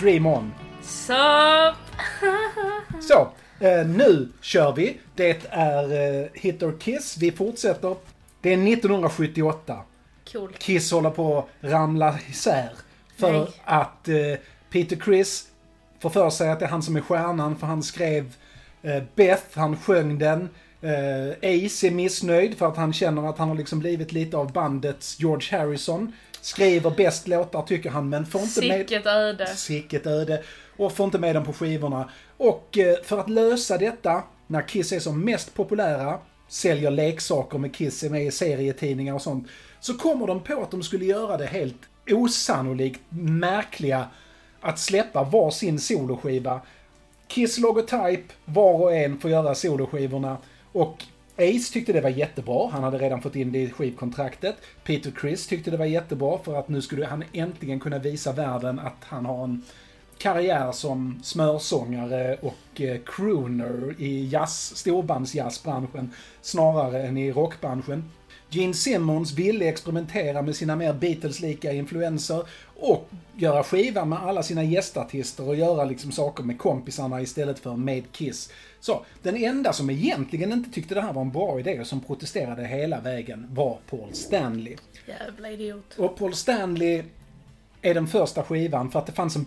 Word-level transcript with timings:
Dream 0.00 0.26
On. 0.26 0.52
Så... 0.82 1.12
Så, 3.00 3.28
eh, 3.60 3.86
nu 3.86 4.28
kör 4.40 4.72
vi. 4.72 5.00
Det 5.14 5.46
är 5.50 6.22
eh, 6.22 6.28
Hit 6.34 6.62
or 6.62 6.78
Kiss. 6.80 7.16
Vi 7.16 7.32
fortsätter. 7.32 7.96
Det 8.40 8.48
är 8.52 8.72
1978. 8.72 9.78
Cool. 10.32 10.52
Kiss 10.58 10.92
håller 10.92 11.10
på 11.10 11.38
att 11.38 11.70
ramla 11.70 12.18
isär. 12.30 12.70
För 13.16 13.32
Nej. 13.32 13.46
att 13.64 14.08
eh, 14.08 14.14
Peter 14.70 14.96
Criss 14.96 15.46
får 15.98 16.10
för 16.10 16.30
sig 16.30 16.50
att 16.50 16.58
det 16.58 16.64
är 16.64 16.70
han 16.70 16.82
som 16.82 16.96
är 16.96 17.00
stjärnan 17.00 17.56
för 17.56 17.66
han 17.66 17.82
skrev 17.82 18.34
eh, 18.82 19.02
Beth, 19.14 19.58
han 19.58 19.76
sjöng 19.76 20.18
den. 20.18 20.48
Eh, 20.80 21.30
Ace 21.42 21.86
är 21.86 21.90
missnöjd 21.90 22.58
för 22.58 22.66
att 22.66 22.76
han 22.76 22.92
känner 22.92 23.28
att 23.28 23.38
han 23.38 23.48
har 23.48 23.56
liksom 23.56 23.78
blivit 23.78 24.12
lite 24.12 24.36
av 24.36 24.52
bandets 24.52 25.20
George 25.20 25.58
Harrison. 25.58 26.12
Skriver 26.40 26.90
bäst 26.90 27.28
låtar 27.28 27.62
tycker 27.62 27.90
han 27.90 28.08
men 28.08 28.26
får 28.26 28.40
inte 28.40 28.60
med... 28.60 28.78
Sicket 28.78 29.06
öde. 29.06 29.46
Sicket 29.46 30.06
öde. 30.06 30.42
Och 30.76 30.92
får 30.92 31.04
inte 31.04 31.18
med 31.18 31.36
dem 31.36 31.44
på 31.44 31.52
skivorna. 31.52 32.10
Och 32.36 32.78
eh, 32.78 32.96
för 33.02 33.18
att 33.18 33.30
lösa 33.30 33.78
detta, 33.78 34.22
när 34.46 34.68
Kiss 34.68 34.92
är 34.92 35.00
som 35.00 35.20
mest 35.24 35.54
populära, 35.54 36.18
säljer 36.48 36.90
leksaker 36.90 37.58
med 37.58 37.74
Kiss, 37.74 38.02
är 38.02 38.10
med 38.10 38.26
i 38.26 38.30
serietidningar 38.30 39.14
och 39.14 39.22
sånt, 39.22 39.48
så 39.80 39.94
kommer 39.94 40.26
de 40.26 40.42
på 40.42 40.62
att 40.62 40.70
de 40.70 40.82
skulle 40.82 41.04
göra 41.04 41.36
det 41.36 41.46
helt 41.46 41.88
osannolikt 42.10 43.00
märkliga 43.10 44.06
att 44.60 44.78
släppa 44.78 45.24
varsin 45.24 45.78
soloskiva. 45.78 46.60
Kiss 47.28 47.58
Logotype, 47.58 48.34
var 48.44 48.72
och 48.72 48.94
en 48.94 49.18
får 49.18 49.30
göra 49.30 49.54
soloskivorna. 49.54 50.36
Och 50.72 51.04
Ace 51.40 51.72
tyckte 51.72 51.92
det 51.92 52.00
var 52.00 52.10
jättebra, 52.10 52.70
han 52.72 52.82
hade 52.82 52.98
redan 52.98 53.22
fått 53.22 53.36
in 53.36 53.52
det 53.52 53.58
i 53.58 53.70
skivkontraktet. 53.70 54.56
Peter 54.84 55.10
Criss 55.10 55.46
tyckte 55.46 55.70
det 55.70 55.76
var 55.76 55.86
jättebra 55.86 56.38
för 56.38 56.56
att 56.56 56.68
nu 56.68 56.82
skulle 56.82 57.06
han 57.06 57.24
äntligen 57.32 57.80
kunna 57.80 57.98
visa 57.98 58.32
världen 58.32 58.78
att 58.78 59.04
han 59.04 59.26
har 59.26 59.44
en 59.44 59.62
karriär 60.18 60.72
som 60.72 61.20
smörsångare 61.22 62.36
och 62.40 62.80
eh, 62.80 63.00
crooner 63.06 63.94
i 63.98 64.28
jazz, 64.28 64.76
storbandsjazzbranschen 64.76 66.10
snarare 66.42 67.02
än 67.02 67.16
i 67.16 67.32
rockbranschen. 67.32 68.04
Gene 68.52 68.74
Simmons 68.74 69.32
ville 69.32 69.68
experimentera 69.68 70.42
med 70.42 70.56
sina 70.56 70.76
mer 70.76 70.92
Beatles-lika 70.92 71.72
influenser 71.72 72.44
och 72.80 73.08
göra 73.36 73.62
skivan 73.62 74.08
med 74.08 74.18
alla 74.18 74.42
sina 74.42 74.62
gästartister 74.62 75.48
och 75.48 75.56
göra 75.56 75.84
liksom 75.84 76.12
saker 76.12 76.44
med 76.44 76.58
kompisarna 76.58 77.20
istället 77.20 77.58
för 77.58 77.76
med 77.76 78.12
Kiss. 78.12 78.50
Så, 78.80 79.04
den 79.22 79.36
enda 79.36 79.72
som 79.72 79.90
egentligen 79.90 80.52
inte 80.52 80.70
tyckte 80.70 80.94
det 80.94 81.00
här 81.00 81.12
var 81.12 81.22
en 81.22 81.30
bra 81.30 81.60
idé 81.60 81.80
och 81.80 81.86
som 81.86 82.00
protesterade 82.00 82.66
hela 82.66 83.00
vägen 83.00 83.46
var 83.50 83.78
Paul 83.90 84.14
Stanley. 84.14 84.76
Jävla 85.06 85.50
idiot. 85.50 85.98
Och 85.98 86.16
Paul 86.16 86.34
Stanley 86.34 87.02
är 87.82 87.94
den 87.94 88.06
första 88.06 88.42
skivan 88.42 88.90
för 88.90 88.98
att 88.98 89.06
det 89.06 89.12
fanns 89.12 89.36
en... 89.36 89.46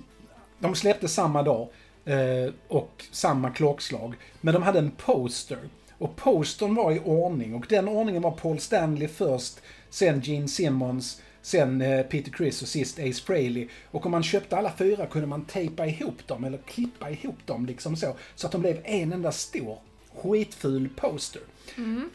De 0.59 0.75
släppte 0.75 1.07
samma 1.07 1.43
dag 1.43 1.67
eh, 2.05 2.53
och 2.67 3.05
samma 3.11 3.49
klockslag. 3.49 4.15
Men 4.41 4.53
de 4.53 4.63
hade 4.63 4.79
en 4.79 4.91
poster. 4.91 5.59
Och 5.97 6.15
postern 6.15 6.75
var 6.75 6.91
i 6.91 6.99
ordning 6.99 7.55
och 7.55 7.65
den 7.69 7.87
ordningen 7.87 8.21
var 8.21 8.31
Paul 8.31 8.59
Stanley 8.59 9.07
först, 9.07 9.59
sen 9.89 10.21
Gene 10.21 10.47
Simmons, 10.47 11.21
sen 11.43 11.81
eh, 11.81 12.03
Peter 12.03 12.31
Criss 12.31 12.61
och 12.61 12.67
sist 12.67 12.99
Ace 12.99 13.23
Frehley. 13.23 13.67
Och 13.91 14.05
om 14.05 14.11
man 14.11 14.23
köpte 14.23 14.57
alla 14.57 14.71
fyra 14.77 15.05
kunde 15.05 15.27
man 15.27 15.45
tejpa 15.45 15.85
ihop 15.85 16.27
dem 16.27 16.43
eller 16.43 16.57
klippa 16.57 17.09
ihop 17.09 17.47
dem 17.47 17.65
liksom 17.65 17.95
så. 17.95 18.15
Så 18.35 18.47
att 18.47 18.51
de 18.51 18.61
blev 18.61 18.81
en 18.83 19.13
enda 19.13 19.31
stor 19.31 19.77
skitful 20.13 20.89
poster. 20.95 21.41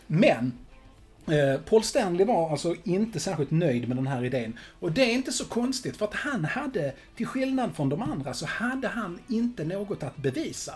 Men 0.06 0.52
Eh, 1.30 1.60
Paul 1.60 1.82
Stanley 1.82 2.26
var 2.26 2.50
alltså 2.50 2.74
inte 2.84 3.20
särskilt 3.20 3.50
nöjd 3.50 3.88
med 3.88 3.96
den 3.96 4.06
här 4.06 4.24
idén. 4.24 4.58
Och 4.80 4.92
det 4.92 5.02
är 5.02 5.12
inte 5.12 5.32
så 5.32 5.44
konstigt 5.44 5.96
för 5.96 6.04
att 6.04 6.14
han 6.14 6.44
hade, 6.44 6.92
till 7.16 7.26
skillnad 7.26 7.76
från 7.76 7.88
de 7.88 8.02
andra, 8.02 8.34
så 8.34 8.46
hade 8.46 8.88
han 8.88 9.18
inte 9.28 9.64
något 9.64 10.02
att 10.02 10.16
bevisa. 10.16 10.74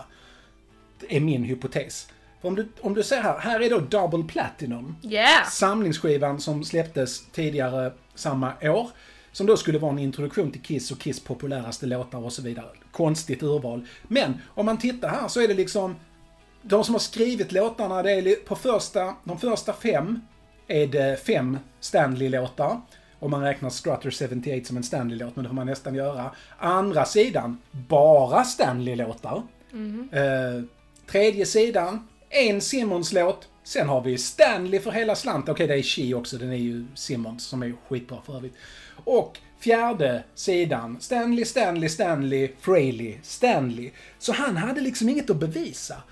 Det 0.99 1.15
är 1.15 1.19
min 1.19 1.43
hypotes. 1.43 2.07
För 2.41 2.47
om 2.47 2.55
du, 2.55 2.67
om 2.81 2.93
du 2.93 3.03
ser 3.03 3.21
här, 3.21 3.39
här 3.39 3.59
är 3.59 3.69
då 3.69 3.79
Double 3.79 4.23
Platinum. 4.23 4.95
Yeah! 5.03 5.47
Samlingsskivan 5.49 6.39
som 6.39 6.63
släpptes 6.63 7.25
tidigare 7.31 7.93
samma 8.15 8.53
år. 8.61 8.89
Som 9.31 9.45
då 9.47 9.57
skulle 9.57 9.79
vara 9.79 9.91
en 9.91 9.99
introduktion 9.99 10.51
till 10.51 10.61
Kiss 10.61 10.91
och 10.91 10.99
Kiss 10.99 11.19
populäraste 11.19 11.85
låtar 11.85 12.25
och 12.25 12.33
så 12.33 12.41
vidare. 12.41 12.67
Konstigt 12.91 13.43
urval. 13.43 13.87
Men 14.07 14.33
om 14.47 14.65
man 14.65 14.77
tittar 14.77 15.09
här 15.09 15.27
så 15.27 15.41
är 15.41 15.47
det 15.47 15.53
liksom 15.53 15.95
de 16.61 16.83
som 16.83 16.95
har 16.95 16.99
skrivit 16.99 17.51
låtarna, 17.51 18.03
det 18.03 18.11
är 18.11 18.35
på 18.35 18.55
första, 18.55 19.15
de 19.23 19.39
första 19.39 19.73
fem 19.73 20.19
är 20.67 20.87
det 20.87 21.25
fem 21.25 21.57
Stanley-låtar. 21.79 22.81
Om 23.19 23.31
man 23.31 23.41
räknar 23.41 23.69
Strutter 23.69 24.11
78 24.11 24.67
som 24.67 24.77
en 24.77 24.83
Stanley-låt, 24.83 25.35
men 25.35 25.43
det 25.43 25.49
får 25.49 25.55
man 25.55 25.67
nästan 25.67 25.95
göra. 25.95 26.31
Andra 26.57 27.05
sidan, 27.05 27.57
bara 27.71 28.43
Stanley-låtar. 28.43 29.41
Eh, 30.11 30.63
tredje 31.11 31.45
sidan, 31.45 32.07
en 32.33 32.61
Simmons-låt. 32.61 33.47
Sen 33.63 33.89
har 33.89 34.01
vi 34.01 34.17
Stanley 34.17 34.79
för 34.79 34.91
hela 34.91 35.15
slant. 35.15 35.49
Okej, 35.49 35.67
det 35.67 35.75
är 35.75 35.81
She 35.81 36.13
också, 36.13 36.37
den 36.37 36.51
är 36.51 36.57
ju 36.57 36.85
Simmons 36.95 37.43
som 37.43 37.63
är 37.63 37.73
skitbra 37.87 38.21
för 38.25 38.35
övrigt. 38.35 38.53
Och 39.03 39.39
fjärde 39.59 40.23
sidan, 40.35 40.97
Stanley, 40.99 41.45
Stanley, 41.45 41.89
Stanley, 41.89 42.49
Frehley, 42.59 43.17
Stanley. 43.23 43.91
Så 44.19 44.33
han 44.33 44.57
hade 44.57 44.81
liksom 44.81 45.09
inget 45.09 45.29
att 45.29 45.37
bevisa. 45.37 46.03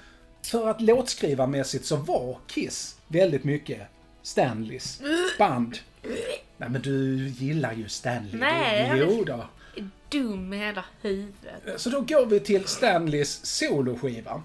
För 0.45 0.67
att 0.67 0.81
låtskrivarmässigt 0.81 1.85
så 1.85 1.95
var 1.95 2.37
Kiss 2.47 2.95
väldigt 3.07 3.43
mycket 3.43 3.81
Stanleys 4.23 5.01
band. 5.37 5.77
Nej 6.57 6.69
men 6.69 6.81
du 6.81 7.27
gillar 7.27 7.73
ju 7.73 7.89
Stanley. 7.89 8.39
Nej, 8.39 8.91
du, 8.93 8.97
jo 8.97 9.23
då. 9.23 9.45
Dum 10.09 10.53
i 10.53 10.57
hela 10.57 10.85
huvudet. 11.01 11.61
Så 11.77 11.89
då 11.89 12.01
går 12.01 12.25
vi 12.25 12.39
till 12.39 12.65
Stanleys 12.65 13.45
soloskiva. 13.45 14.43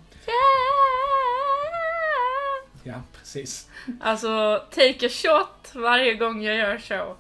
Ja, 2.87 3.03
precis. 3.19 3.69
Alltså, 4.01 4.63
take 4.71 5.07
a 5.07 5.09
shot 5.09 5.75
varje 5.75 6.15
gång 6.15 6.43
jag 6.43 6.57
gör 6.57 6.79
så. 6.79 7.17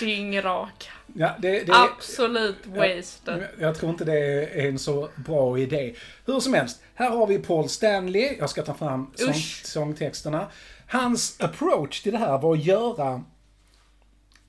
Dyngrak. 0.00 0.90
Ja, 1.14 1.36
det, 1.38 1.50
det 1.50 1.72
är, 1.72 1.84
Absolut 1.84 2.66
wasted. 2.66 3.48
jag 3.58 3.78
tror 3.78 3.90
inte 3.90 4.04
det 4.04 4.44
är 4.44 4.68
en 4.68 4.78
så 4.78 5.08
bra 5.16 5.58
idé. 5.58 5.94
Hur 6.26 6.40
som 6.40 6.54
helst, 6.54 6.82
här 6.94 7.10
har 7.10 7.26
vi 7.26 7.38
Paul 7.38 7.68
Stanley. 7.68 8.36
Jag 8.38 8.50
ska 8.50 8.62
ta 8.62 8.74
fram 8.74 9.10
sång, 9.14 9.34
sångtexterna. 9.64 10.46
Hans 10.88 11.40
approach 11.40 12.00
till 12.02 12.12
det 12.12 12.18
här 12.18 12.38
var 12.38 12.52
att 12.54 12.64
göra, 12.64 13.24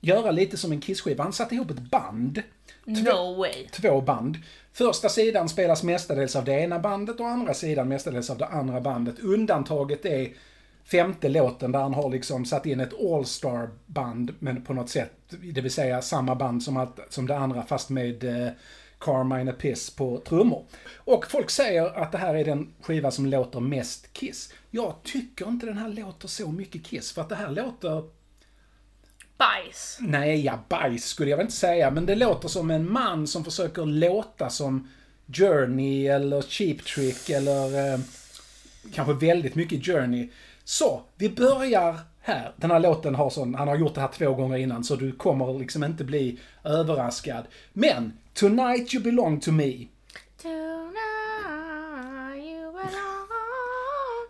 göra 0.00 0.30
lite 0.30 0.56
som 0.56 0.72
en 0.72 0.80
Kiss-skiva. 0.80 1.22
Han 1.22 1.32
satte 1.32 1.54
ihop 1.54 1.70
ett 1.70 1.90
band. 1.90 2.42
No 2.84 3.34
way. 3.34 3.68
två 3.72 4.00
band. 4.00 4.38
Första 4.76 5.08
sidan 5.08 5.48
spelas 5.48 5.82
mestadels 5.82 6.36
av 6.36 6.44
det 6.44 6.52
ena 6.52 6.78
bandet 6.78 7.20
och 7.20 7.28
andra 7.28 7.54
sidan 7.54 7.88
mestadels 7.88 8.30
av 8.30 8.38
det 8.38 8.46
andra 8.46 8.80
bandet. 8.80 9.18
Undantaget 9.18 10.04
är 10.04 10.32
femte 10.84 11.28
låten 11.28 11.72
där 11.72 11.78
han 11.78 11.94
har 11.94 12.10
liksom 12.10 12.44
satt 12.44 12.66
in 12.66 12.80
ett 12.80 13.00
all-star 13.00 13.70
band 13.86 14.34
men 14.38 14.64
på 14.64 14.74
något 14.74 14.90
sätt, 14.90 15.12
det 15.54 15.60
vill 15.60 15.72
säga 15.72 16.02
samma 16.02 16.34
band 16.34 16.62
som, 16.62 16.76
att, 16.76 17.00
som 17.08 17.26
det 17.26 17.36
andra 17.36 17.62
fast 17.62 17.90
med 17.90 18.24
eh, 18.24 18.52
Carmine 18.98 19.52
Piss 19.52 19.90
på 19.90 20.18
trummor. 20.18 20.64
Och 20.94 21.26
folk 21.26 21.50
säger 21.50 21.98
att 21.98 22.12
det 22.12 22.18
här 22.18 22.34
är 22.34 22.44
den 22.44 22.74
skiva 22.80 23.10
som 23.10 23.26
låter 23.26 23.60
mest 23.60 24.12
Kiss. 24.12 24.52
Jag 24.70 24.94
tycker 25.02 25.48
inte 25.48 25.66
den 25.66 25.78
här 25.78 25.88
låter 25.88 26.28
så 26.28 26.48
mycket 26.48 26.86
Kiss 26.86 27.12
för 27.12 27.22
att 27.22 27.28
det 27.28 27.34
här 27.34 27.50
låter 27.50 28.02
Bajs. 29.38 29.98
Nej, 30.00 30.44
ja, 30.44 30.58
bajs 30.68 31.04
skulle 31.04 31.30
jag 31.30 31.36
väl 31.36 31.46
inte 31.46 31.56
säga, 31.56 31.90
men 31.90 32.06
det 32.06 32.14
låter 32.14 32.48
som 32.48 32.70
en 32.70 32.92
man 32.92 33.26
som 33.26 33.44
försöker 33.44 33.86
låta 33.86 34.50
som 34.50 34.88
Journey 35.26 36.06
eller 36.06 36.42
Cheap 36.42 36.84
Trick 36.84 37.30
eller 37.30 37.92
eh, 37.92 38.00
kanske 38.92 39.12
väldigt 39.26 39.54
mycket 39.54 39.86
Journey. 39.86 40.28
Så, 40.64 41.02
vi 41.16 41.30
börjar 41.30 41.98
här. 42.20 42.52
Den 42.56 42.70
här 42.70 42.80
låten 42.80 43.14
har 43.14 43.30
sån, 43.30 43.54
han 43.54 43.68
har 43.68 43.76
gjort 43.76 43.94
det 43.94 44.00
här 44.00 44.08
två 44.08 44.34
gånger 44.34 44.56
innan 44.56 44.84
så 44.84 44.96
du 44.96 45.12
kommer 45.12 45.58
liksom 45.58 45.84
inte 45.84 46.04
bli 46.04 46.40
överraskad. 46.64 47.44
Men, 47.72 48.12
Tonight 48.34 48.94
You 48.94 49.04
Belong 49.04 49.40
To 49.40 49.50
Me. 49.50 49.86
Tonight 50.42 50.94
you 52.36 52.72
belong. 52.72 53.13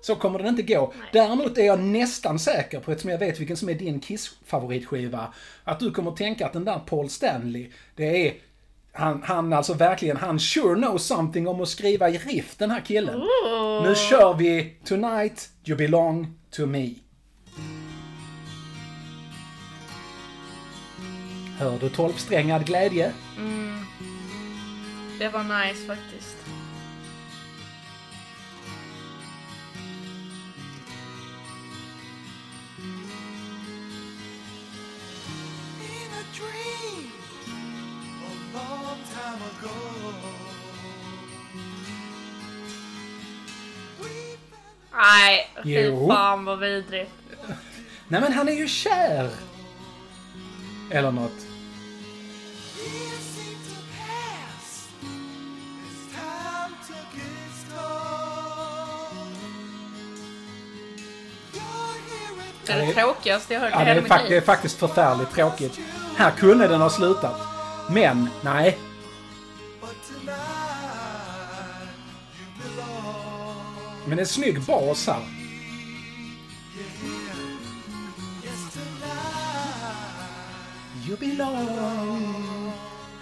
Så 0.05 0.17
kommer 0.17 0.39
den 0.39 0.49
inte 0.49 0.63
gå. 0.63 0.93
Däremot 1.13 1.59
är 1.59 1.63
jag 1.63 1.81
nästan 1.81 2.39
säker 2.39 2.81
på, 2.81 2.91
eftersom 2.91 3.11
jag 3.11 3.19
vet 3.19 3.41
vilken 3.41 3.57
som 3.57 3.69
är 3.69 3.75
din 3.75 4.01
Kiss-favoritskiva, 4.01 5.27
att 5.65 5.81
du 5.81 5.91
kommer 5.91 6.11
tänka 6.11 6.47
att 6.47 6.53
den 6.53 6.65
där 6.65 6.79
Paul 6.79 7.11
Stanley, 7.11 7.71
det 7.97 8.29
är 8.29 8.35
han, 8.93 9.23
han 9.23 9.53
alltså 9.53 9.75
verkligen, 9.75 10.17
han 10.17 10.41
sure 10.41 10.75
knows 10.75 11.07
something 11.07 11.49
om 11.49 11.61
att 11.61 11.69
skriva 11.69 12.09
i 12.09 12.19
riff, 12.19 12.57
den 12.57 12.71
här 12.71 12.81
killen. 12.81 13.19
Nu 13.83 13.95
kör 14.11 14.35
vi 14.35 14.77
Tonight 14.85 15.51
You 15.65 15.79
Belong 15.79 16.39
To 16.51 16.67
Me. 16.67 16.89
Hör 21.59 21.79
du 21.79 21.89
tolvsträngad 21.89 22.67
glädje? 22.67 23.13
Det 25.19 25.29
var 25.29 25.65
nice 25.65 25.87
faktiskt. 25.87 26.44
Time 39.35 39.45
ago. 39.59 40.13
We 44.01 44.37
Nej, 44.97 45.51
fy 45.63 45.71
Jo. 45.87 46.09
fan 46.09 46.45
vad 46.45 46.59
vidrigt. 46.59 47.11
Nej 48.09 48.21
men 48.21 48.33
han 48.33 48.49
är 48.49 48.53
ju 48.53 48.69
kär! 48.69 49.31
Eller 50.91 51.11
något. 51.11 51.31
years 51.31 53.23
seem 53.35 53.55
to 53.55 53.75
pass 53.97 54.89
as 55.01 56.09
time 56.11 56.77
took 56.89 57.15
its 57.17 57.65
toll. 57.75 59.29
You're 61.53 61.95
here 62.09 62.67
Det 62.67 62.73
är 62.73 62.87
det 62.87 62.93
tråkigaste 62.95 63.55
jag 63.55 63.61
hört 63.61 63.71
Ja, 63.73 63.83
i 63.83 63.85
det, 63.85 63.91
hela 63.91 63.99
är 63.99 64.03
mitt 64.03 64.13
fak- 64.13 64.19
det 64.29 64.35
är 64.37 64.41
liv. 64.41 64.47
faktiskt 64.47 64.79
förfärligt 64.79 65.31
tråkigt. 65.35 65.79
Här 66.17 66.31
kunde 66.31 66.69
den 66.69 66.81
ha 66.81 66.91
slutat. 66.91 67.41
Men, 67.91 68.29
nej. 68.43 68.79
But 69.85 69.97
tonight 70.09 70.39
you 72.39 72.47
belong. 72.63 74.07
Men 74.07 74.19
en 74.19 74.27
snygg 74.27 74.61
bas 74.61 75.07
här. 75.07 75.23
Yes, 78.45 78.75
tonight. 78.75 79.09
You 81.09 81.17
belong 81.17 82.73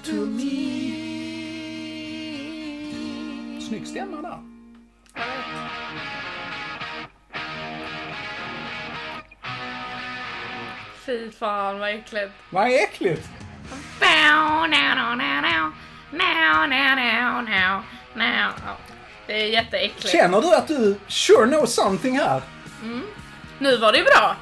to 0.05 0.13
me. 0.13 0.93
Snygg 3.61 3.87
stämma 3.87 4.23
där. 4.23 4.39
Fy 11.07 11.31
fan 11.31 11.79
vad 11.79 11.91
äckligt. 11.95 12.33
Vad 12.51 12.67
äckligt! 12.67 13.29
Now, 16.13 16.67
now, 16.67 16.95
now, 16.97 17.43
now. 17.43 17.83
Now. 18.15 18.53
Ja, 18.67 18.77
Det 19.27 19.43
är 19.43 19.47
jätteäckligt. 19.47 20.09
Känner 20.09 20.41
du 20.41 20.55
att 20.55 20.69
du 20.69 20.99
sure 21.09 21.47
know 21.47 21.67
something 21.67 22.19
här? 22.19 22.43
Nu 23.59 23.77
var 23.77 23.93
det 23.93 23.99
ju 23.99 24.05
bra. 24.05 24.37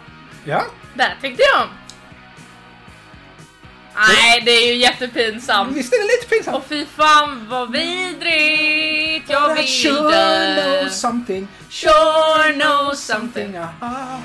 Ja? 0.45 0.65
Där 0.95 1.17
tyckte 1.23 1.43
jag 1.43 1.63
om. 1.63 1.69
Nej, 3.95 4.41
det 4.45 4.51
är 4.51 4.67
ju 4.67 4.75
jättepinsamt. 4.75 5.77
Visst 5.77 5.93
är 5.93 5.99
det 5.99 6.05
lite 6.05 6.27
pinsamt? 6.35 6.57
Och 6.57 6.65
fy 6.69 6.87
fan 6.87 7.47
vad 7.51 7.73
vidrigt. 7.73 9.31
Jag 9.31 9.59
I 9.65 9.67
sure 9.67 10.63
know 10.63 10.83
vill 10.83 10.91
something. 10.91 11.49
Sure 11.71 12.53
know 12.53 12.95
something. 12.95 13.57
Aha. 13.57 14.21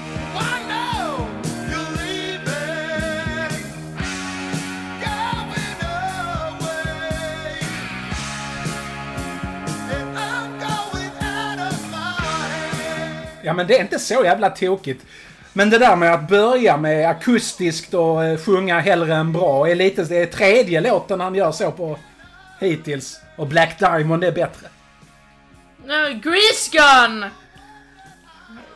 Ja 13.45 13.53
men 13.53 13.67
det 13.67 13.77
är 13.77 13.81
inte 13.81 13.99
så 13.99 14.23
jävla 14.23 14.49
tokigt. 14.49 15.05
Men 15.53 15.69
det 15.69 15.77
där 15.77 15.95
med 15.95 16.13
att 16.13 16.27
börja 16.27 16.77
med 16.77 17.09
akustiskt 17.09 17.93
och 17.93 18.23
eh, 18.23 18.37
sjunga 18.37 18.79
hellre 18.79 19.15
än 19.15 19.33
bra 19.33 19.69
är 19.69 19.75
lite... 19.75 20.03
Det 20.03 20.17
är 20.17 20.25
tredje 20.25 20.81
låten 20.81 21.19
han 21.19 21.35
gör 21.35 21.51
så 21.51 21.71
på 21.71 21.97
hittills. 22.59 23.19
Och 23.37 23.47
Black 23.47 23.79
Diamond 23.79 24.23
är 24.23 24.31
bättre. 24.31 24.67
No, 25.85 26.19
Grease 26.23 26.71
Gun! 26.71 27.25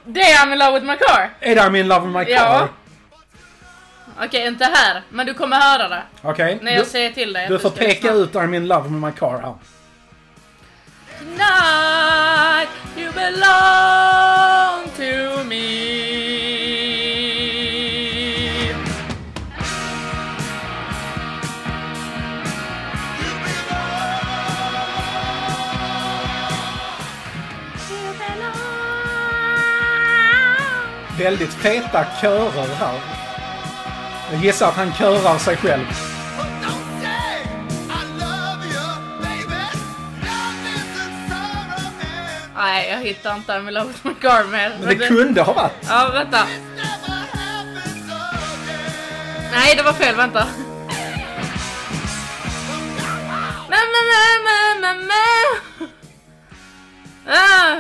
Det 0.06 0.22
är 0.22 0.46
I'm 0.46 0.52
in 0.54 0.60
love 0.60 0.72
with 0.80 0.86
my 0.86 0.96
car. 0.96 1.30
Är 1.40 1.56
det 1.56 1.62
I'm 1.62 1.78
in 1.80 1.88
love 1.88 2.08
with 2.08 2.18
my 2.18 2.26
car? 2.26 2.32
Ja. 2.34 2.68
Okej, 4.26 4.48
inte 4.48 4.66
här. 4.66 5.02
Men 5.10 5.26
du 5.26 5.34
kommer 5.34 5.58
höra 5.62 5.88
det. 5.90 6.04
Okej. 6.22 6.60
När 6.62 6.72
jag 6.72 6.82
Du, 6.86 6.90
säger 6.90 7.12
till 7.12 7.34
dig. 7.34 7.48
du 7.50 7.60
får 7.60 7.70
peka 7.70 8.12
ut 8.14 8.34
I'm 8.34 8.56
in 8.56 8.68
love 8.68 8.82
with 8.84 8.94
my 9.06 9.12
car 9.12 9.40
här. 9.42 9.54
Tonight 11.20 12.70
you 12.98 13.12
belong 13.14 14.39
to 15.00 15.44
me. 15.46 16.10
Väldigt 31.18 31.54
feta 31.54 32.06
körer 32.22 32.76
här. 32.76 33.00
Jag 34.32 34.44
gissar 34.44 34.68
att 34.68 34.74
han 34.74 34.94
körar 34.94 35.38
sig 35.38 35.58
själv. 35.58 36.09
Nej, 42.60 42.90
jag 42.90 42.98
hittar 42.98 43.36
inte 43.36 43.52
I'm 43.52 43.68
in 43.68 43.74
love 43.74 43.88
with 43.88 44.06
my 44.08 44.14
car 44.14 44.44
mer. 44.44 44.78
Men 44.80 44.98
det 44.98 45.08
kunde 45.08 45.42
ha 45.42 45.54
varit. 45.54 45.88
Ja, 45.88 46.10
vänta. 46.14 46.48
Nej, 49.52 49.76
det 49.76 49.84
var 49.84 49.94
fel. 49.94 50.16
Vänta. 50.16 50.48
Ah, 57.28 57.76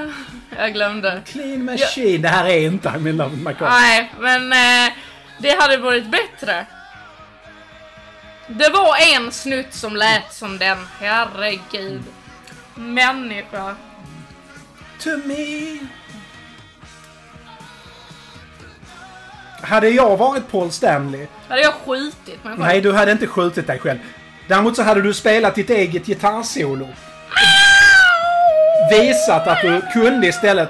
jag 0.57 0.73
glömde. 0.73 1.21
Clean 1.25 1.65
Machine. 1.65 2.21
Det 2.21 2.29
här 2.29 2.45
är 2.45 2.59
inte 2.59 2.89
I'm 2.89 3.09
in 3.09 3.17
love 3.17 3.29
with 3.29 3.43
my 3.47 3.53
car. 3.53 3.69
Nej, 3.69 4.11
men 4.19 4.53
eh, 4.53 4.93
det 5.39 5.61
hade 5.61 5.77
varit 5.77 6.05
bättre. 6.11 6.65
Det 8.47 8.69
var 8.69 9.15
en 9.15 9.31
snutt 9.31 9.73
som 9.73 9.95
lät 9.95 10.33
som 10.33 10.57
den. 10.57 10.87
Herregud. 10.99 12.03
Människa. 12.75 13.75
To 15.03 15.09
me. 15.25 15.77
Hade 19.61 19.89
jag 19.89 20.17
varit 20.17 20.51
Paul 20.51 20.71
Stanley, 20.71 21.27
Hade 21.47 21.61
jag 21.61 21.73
skjutit 21.73 22.27
mig 22.27 22.37
själv? 22.43 22.59
nej 22.59 22.81
du 22.81 22.93
hade 22.93 23.11
inte 23.11 23.27
skjutit 23.27 23.67
dig 23.67 23.79
själv. 23.79 23.99
Däremot 24.47 24.75
så 24.75 24.83
hade 24.83 25.01
du 25.01 25.13
spelat 25.13 25.55
ditt 25.55 25.69
eget 25.69 26.05
gitarrsolo. 26.05 26.87
Visat 28.91 29.47
att 29.47 29.61
du 29.61 29.81
kunde 29.93 30.27
istället. 30.27 30.69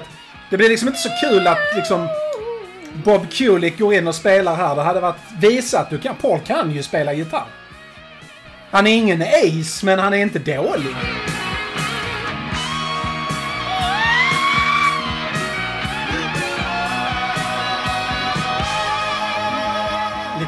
Det 0.50 0.56
blir 0.56 0.68
liksom 0.68 0.88
inte 0.88 1.00
så 1.00 1.08
kul 1.20 1.46
att 1.46 1.58
liksom 1.76 2.08
Bob 3.04 3.30
Kulick 3.32 3.78
går 3.78 3.94
in 3.94 4.08
och 4.08 4.14
spelar 4.14 4.56
här. 4.56 4.76
Det 4.76 4.82
hade 4.82 5.00
varit 5.00 5.16
visat. 5.40 5.90
Du 5.90 5.98
kan, 5.98 6.14
Paul 6.16 6.40
kan 6.40 6.70
ju 6.70 6.82
spela 6.82 7.12
gitarr. 7.12 7.46
Han 8.70 8.86
är 8.86 8.94
ingen 8.94 9.22
ace, 9.22 9.86
men 9.86 9.98
han 9.98 10.14
är 10.14 10.18
inte 10.18 10.38
dålig. 10.38 10.94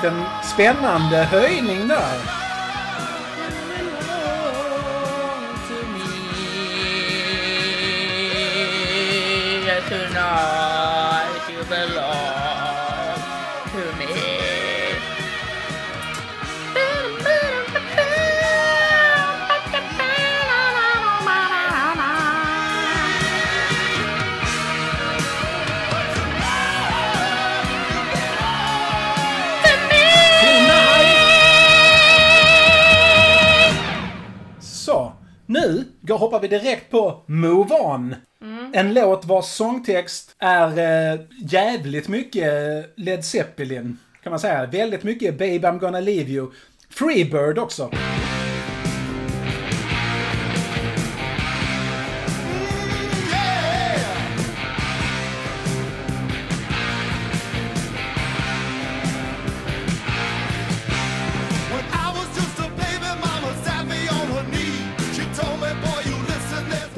Liten 0.02 0.24
spännande 0.54 1.16
höjning 1.16 1.88
där. 1.88 2.42
Tonight 9.88 11.50
you 11.50 11.64
belong 11.68 12.41
går, 36.12 36.18
hoppar 36.18 36.40
vi 36.40 36.48
direkt 36.48 36.90
på 36.90 37.22
Move 37.26 37.74
On. 37.74 38.14
En 38.72 38.94
låt 38.94 39.24
vars 39.24 39.44
sångtext 39.44 40.34
är 40.38 40.78
eh, 40.78 41.20
jävligt 41.38 42.08
mycket 42.08 42.52
Led 42.96 43.24
Zeppelin, 43.24 43.98
kan 44.22 44.30
man 44.30 44.40
säga. 44.40 44.66
Väldigt 44.66 45.02
mycket 45.02 45.38
Babe 45.38 45.58
I'm 45.58 45.78
gonna 45.78 46.00
leave 46.00 46.30
you. 46.30 46.50
Freebird 46.90 47.58
också. 47.58 47.90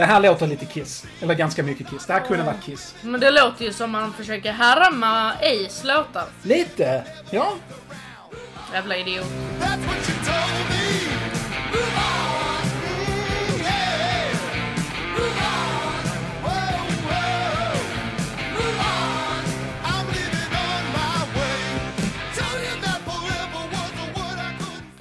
Det 0.04 0.08
här 0.08 0.20
låter 0.20 0.46
lite 0.46 0.66
Kiss. 0.66 1.06
Eller 1.20 1.34
ganska 1.34 1.62
mycket 1.62 1.90
Kiss. 1.90 2.06
Det 2.06 2.12
här 2.12 2.20
kunde 2.20 2.44
varit 2.44 2.62
Kiss. 2.62 2.94
Men 3.02 3.20
det 3.20 3.30
låter 3.30 3.64
ju 3.64 3.72
som 3.72 3.90
man 3.90 4.12
försöker 4.12 4.52
härma 4.52 5.32
Ace 5.32 5.86
låtar. 5.86 6.24
Lite, 6.42 7.04
ja. 7.30 7.52
Jävla 8.72 8.96
idiot. 8.96 9.26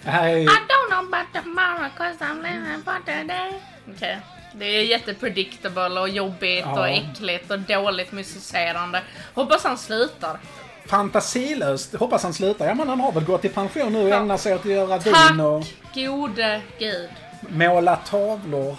Det 0.04 0.12
här 0.12 0.28
är... 0.28 0.38
I 0.38 0.46
don't 0.46 0.90
know 0.90 1.00
about 1.00 1.44
tomorrow 1.44 1.90
cause 1.98 2.26
I'm 2.26 2.42
living 2.42 2.84
for 2.84 3.00
today. 3.06 3.62
Okej. 3.96 4.20
Det 4.56 4.66
är 4.66 4.82
jättepredictable 4.84 6.00
och 6.00 6.10
jobbigt 6.10 6.66
Ja. 6.66 6.80
och 6.80 6.88
äckligt 6.90 7.52
och 7.52 7.60
dåligt 7.60 8.12
musicerande. 8.12 9.02
Hoppas 9.34 9.64
han 9.64 9.78
slutar. 9.78 10.40
fantasilöst. 10.86 11.96
Hoppas 11.96 12.24
han 12.24 12.34
slutar. 12.34 12.66
Ja, 12.68 12.74
men 12.74 12.90
han 12.90 13.00
har 13.00 13.12
väl 13.12 13.24
gått 13.24 13.46
i 13.46 13.50
pension 13.50 13.94
nu 13.94 14.02
och 14.04 14.10
Ja. 14.10 14.16
ägnar 14.16 14.38
sig 14.38 14.56
åt 14.56 14.60
att 14.60 14.66
göra 14.72 15.00
Tack 15.00 15.32
vin 15.32 15.40
och 15.40 15.64
gode 15.96 16.62
gud. 16.80 17.10
måla 17.50 17.96
tavlor. 17.96 18.76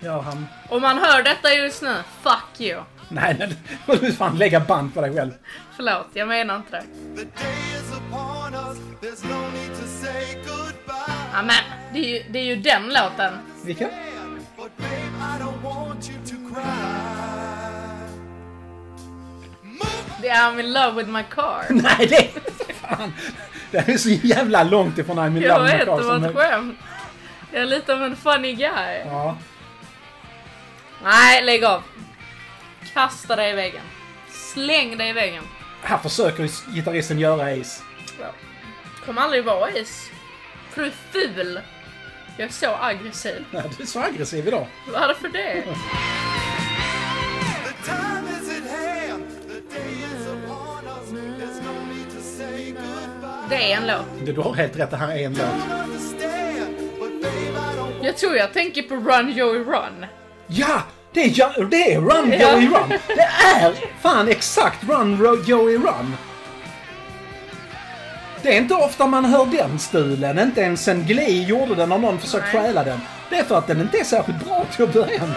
Gör 0.00 0.20
han. 0.20 0.46
Om 0.68 0.82
man 0.82 0.98
hör 0.98 1.22
detta 1.22 1.52
just 1.52 1.82
nu, 1.82 1.94
fuck 2.22 2.60
you. 2.60 2.80
Nej, 3.08 3.36
nej, 3.38 3.48
nu 3.48 3.56
får 3.86 4.06
du 4.06 4.12
fan 4.12 4.38
lägga 4.38 4.60
band 4.60 4.94
på 4.94 5.00
dig 5.00 5.14
själv. 5.14 5.30
Förlåt, 5.76 6.06
jag 6.12 6.28
menar 6.28 6.56
inte 6.56 6.70
det. 6.70 6.82
The 7.16 7.24
day 7.24 7.54
is 7.74 7.92
upon 7.96 8.54
us. 8.54 8.78
There's 9.00 9.28
no 9.28 9.40
need 9.40 9.76
to 9.80 9.86
say 10.02 10.34
goodbye. 10.34 11.14
Ja, 11.32 11.42
men 11.42 11.56
det 11.92 11.98
är, 11.98 12.04
ju, 12.18 12.24
det 12.30 12.38
är 12.38 12.44
ju 12.44 12.56
den 12.56 12.82
låten. 12.88 13.32
Vilken? 13.64 13.88
Det 20.20 20.28
är 20.28 20.50
I'm 20.50 20.60
in 20.60 20.72
love 20.72 20.92
with 21.02 21.10
my 21.10 21.22
car. 21.22 21.64
Nej, 21.70 22.06
det... 22.06 22.28
Fan. 22.74 23.12
Det 23.70 23.88
är 23.88 23.98
så 23.98 24.08
jävla 24.08 24.62
långt 24.62 24.98
ifrån 24.98 25.18
I'm 25.18 25.36
in 25.36 25.42
Jag 25.42 25.58
love 25.58 25.64
med 25.64 25.78
vet, 25.78 25.86
det 25.86 26.04
var 26.04 26.28
ett 26.28 26.36
skämt. 26.36 26.78
Jag 27.52 27.62
är 27.62 27.66
lite 27.66 27.94
av 27.94 28.02
en 28.02 28.16
funny 28.16 28.52
guy. 28.52 28.98
Ja. 29.04 29.36
Nej, 31.04 31.44
lägg 31.44 31.64
av. 31.64 31.82
Kasta 32.94 33.36
dig 33.36 33.50
i 33.50 33.54
väggen. 33.54 33.82
Släng 34.30 34.98
dig 34.98 35.08
i 35.08 35.12
väggen. 35.12 35.44
Här 35.82 35.98
försöker 35.98 36.50
gitarristen 36.74 37.18
göra 37.18 37.60
Ace. 37.60 37.82
Ja. 38.20 38.26
Kommer 39.06 39.22
aldrig 39.22 39.44
vara 39.44 39.66
Ace. 39.66 40.10
För 40.70 40.82
du 40.82 40.86
är 40.86 40.92
ful. 41.12 41.60
Jag 42.38 42.48
är 42.48 42.52
så 42.52 42.74
aggressiv. 42.80 43.44
Nej, 43.50 43.62
du 43.76 43.82
är 43.82 43.86
så 43.86 44.00
aggressiv 44.00 44.48
idag. 44.48 44.66
Varför 44.92 45.28
det? 45.28 45.64
Det 53.48 53.72
är 53.72 53.76
en 53.76 53.86
låt. 53.86 54.26
Du 54.36 54.40
har 54.40 54.54
helt 54.54 54.78
rätt, 54.78 54.90
det 54.90 54.96
här 54.96 55.16
är 55.16 55.24
en 55.24 55.34
låt. 55.34 55.48
Jag 58.02 58.16
tror 58.16 58.36
jag 58.36 58.52
tänker 58.52 58.82
på 58.82 58.94
Run 58.94 59.32
Joey 59.32 59.58
Run. 59.58 60.06
Ja! 60.46 60.82
Det 61.12 61.20
är, 61.24 61.64
det 61.64 61.92
är 61.94 62.00
Run. 62.00 62.32
Joey 62.32 62.66
Run! 62.68 62.98
Det 63.06 63.28
är 63.56 63.74
fan 64.00 64.28
exakt 64.28 64.84
Run 64.88 65.42
Joey 65.46 65.76
Run! 65.78 66.16
Det 68.42 68.54
är 68.54 68.58
inte 68.58 68.74
ofta 68.74 69.06
man 69.06 69.24
hör 69.24 69.46
den 69.46 69.78
stilen, 69.78 70.38
inte 70.38 70.60
ens 70.60 70.88
en 70.88 71.06
Glee 71.06 71.42
gjorde 71.42 71.74
den 71.74 71.92
och 71.92 72.00
någon 72.00 72.18
försökt 72.18 72.48
stjäla 72.48 72.84
den. 72.84 73.00
Det 73.30 73.36
är 73.36 73.44
för 73.44 73.58
att 73.58 73.66
den 73.66 73.80
inte 73.80 73.98
är 73.98 74.04
särskilt 74.04 74.44
bra 74.44 74.66
till 74.72 74.84
att 74.84 74.92
börja 74.92 75.26
med. 75.26 75.36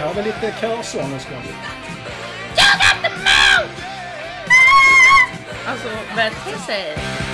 Jag 0.00 0.06
har 0.06 0.14
väl 0.14 0.24
lite 0.24 0.54
körsångerska. 0.60 1.36
Alltså, 5.66 5.88
bete 6.16 6.58
sig. 6.66 6.96
Känner 6.96 7.27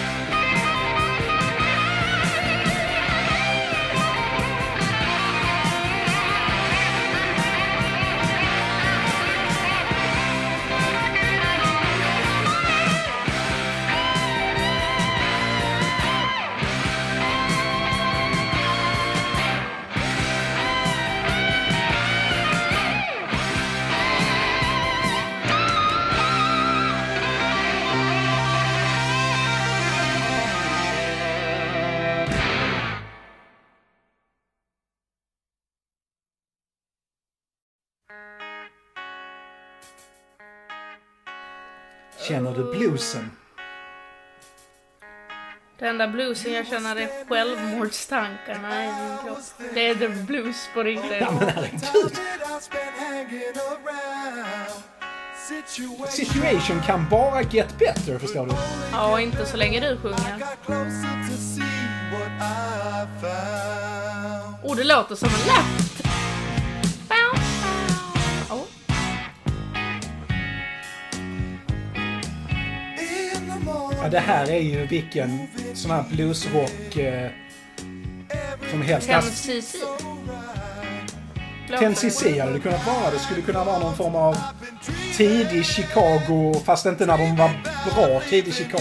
bluesen? 43.05 43.31
Det 45.79 45.87
enda 45.87 46.09
bluesen 46.09 46.53
jag 46.53 46.67
känner 46.67 46.97
är 46.97 47.29
självmordstankarna 47.29 48.85
i 48.85 48.87
min 48.87 49.19
kropp. 49.25 49.39
Det 49.75 49.89
är 49.89 49.95
the 49.95 50.09
blues 50.09 50.69
på 50.75 50.83
riktigt. 50.83 51.21
Ja 51.21 51.31
men 51.31 51.49
herregud! 51.49 52.13
Situation 56.09 56.81
kan 56.87 57.09
bara 57.11 57.43
get 57.43 57.79
better, 57.79 58.19
förstår 58.19 58.47
du? 58.47 58.53
Ja, 58.93 59.21
inte 59.21 59.47
så 59.47 59.57
länge 59.57 59.81
du 59.81 59.97
sjunger. 59.97 60.39
found. 63.21 64.55
Oh, 64.63 64.77
det 64.77 64.85
låter 64.85 65.15
som 65.15 65.29
en 65.29 65.35
låt. 65.47 66.04
Det 74.15 74.21
här 74.21 74.51
är 74.51 74.61
ju 74.61 74.87
vilken 74.87 75.49
sån 75.75 75.91
här 75.91 76.05
bluesrock 76.11 76.97
eh, 76.97 77.31
som 78.71 78.83
helst. 78.83 79.09
10cc. 79.09 79.77
Låter 81.69 81.89
10cc 81.89 82.41
hade 82.41 82.53
det 82.53 82.61
kunnat 82.61 82.87
vara. 82.87 83.11
Det 83.11 83.19
skulle 83.19 83.43
kunna 83.43 83.65
vara 83.65 83.79
någon 83.79 83.97
form 83.97 84.15
av 84.15 84.37
tidig 85.17 85.67
Chicago, 85.67 86.55
fast 86.65 86.87
inte 86.87 87.07
när 87.07 87.19
de 87.19 87.37
var 87.37 87.51
bra 87.95 88.21
tidig 88.31 88.55
Chicago. 88.55 88.81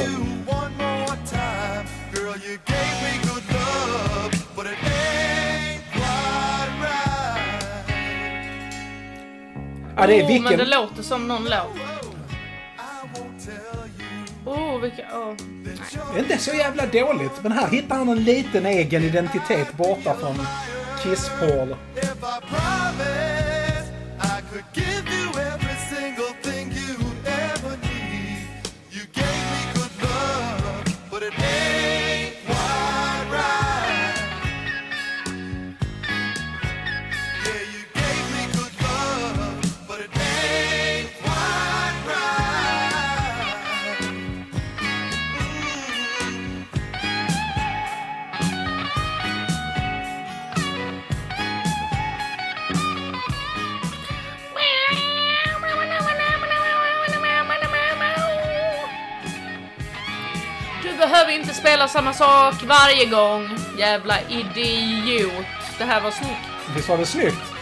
Ja, 9.97 10.07
det 10.07 10.19
är 10.19 10.23
Oh, 10.23 10.27
men 10.27 10.43
det 10.43 10.49
vilken... 10.49 10.69
låter 10.69 11.03
som 11.03 11.27
någon 11.27 11.43
låt 11.43 11.92
vilka... 14.83 15.01
Oh. 15.17 15.33
Det 16.13 16.19
är 16.19 16.23
inte 16.23 16.37
så 16.37 16.55
jävla 16.55 16.85
dåligt, 16.85 17.43
men 17.43 17.51
här 17.51 17.67
hittar 17.67 17.95
han 17.95 18.09
en 18.09 18.23
liten 18.23 18.65
egen 18.65 19.03
identitet 19.03 19.77
borta 19.77 20.15
från 20.19 20.35
Kiss-Paul. 21.03 21.75
Behöver 61.63 61.83
inte 61.83 61.91
spela 61.91 62.13
samma 62.13 62.13
sak 62.13 62.63
varje 62.63 63.05
gång. 63.05 63.57
Jävla 63.77 64.21
idiot. 64.29 65.45
Det 65.77 65.83
här 65.83 66.01
var 66.01 66.11
snyggt. 66.11 66.75
Visst 66.75 66.89
var 66.89 66.97
det 66.97 67.05
snyggt? 67.05 67.53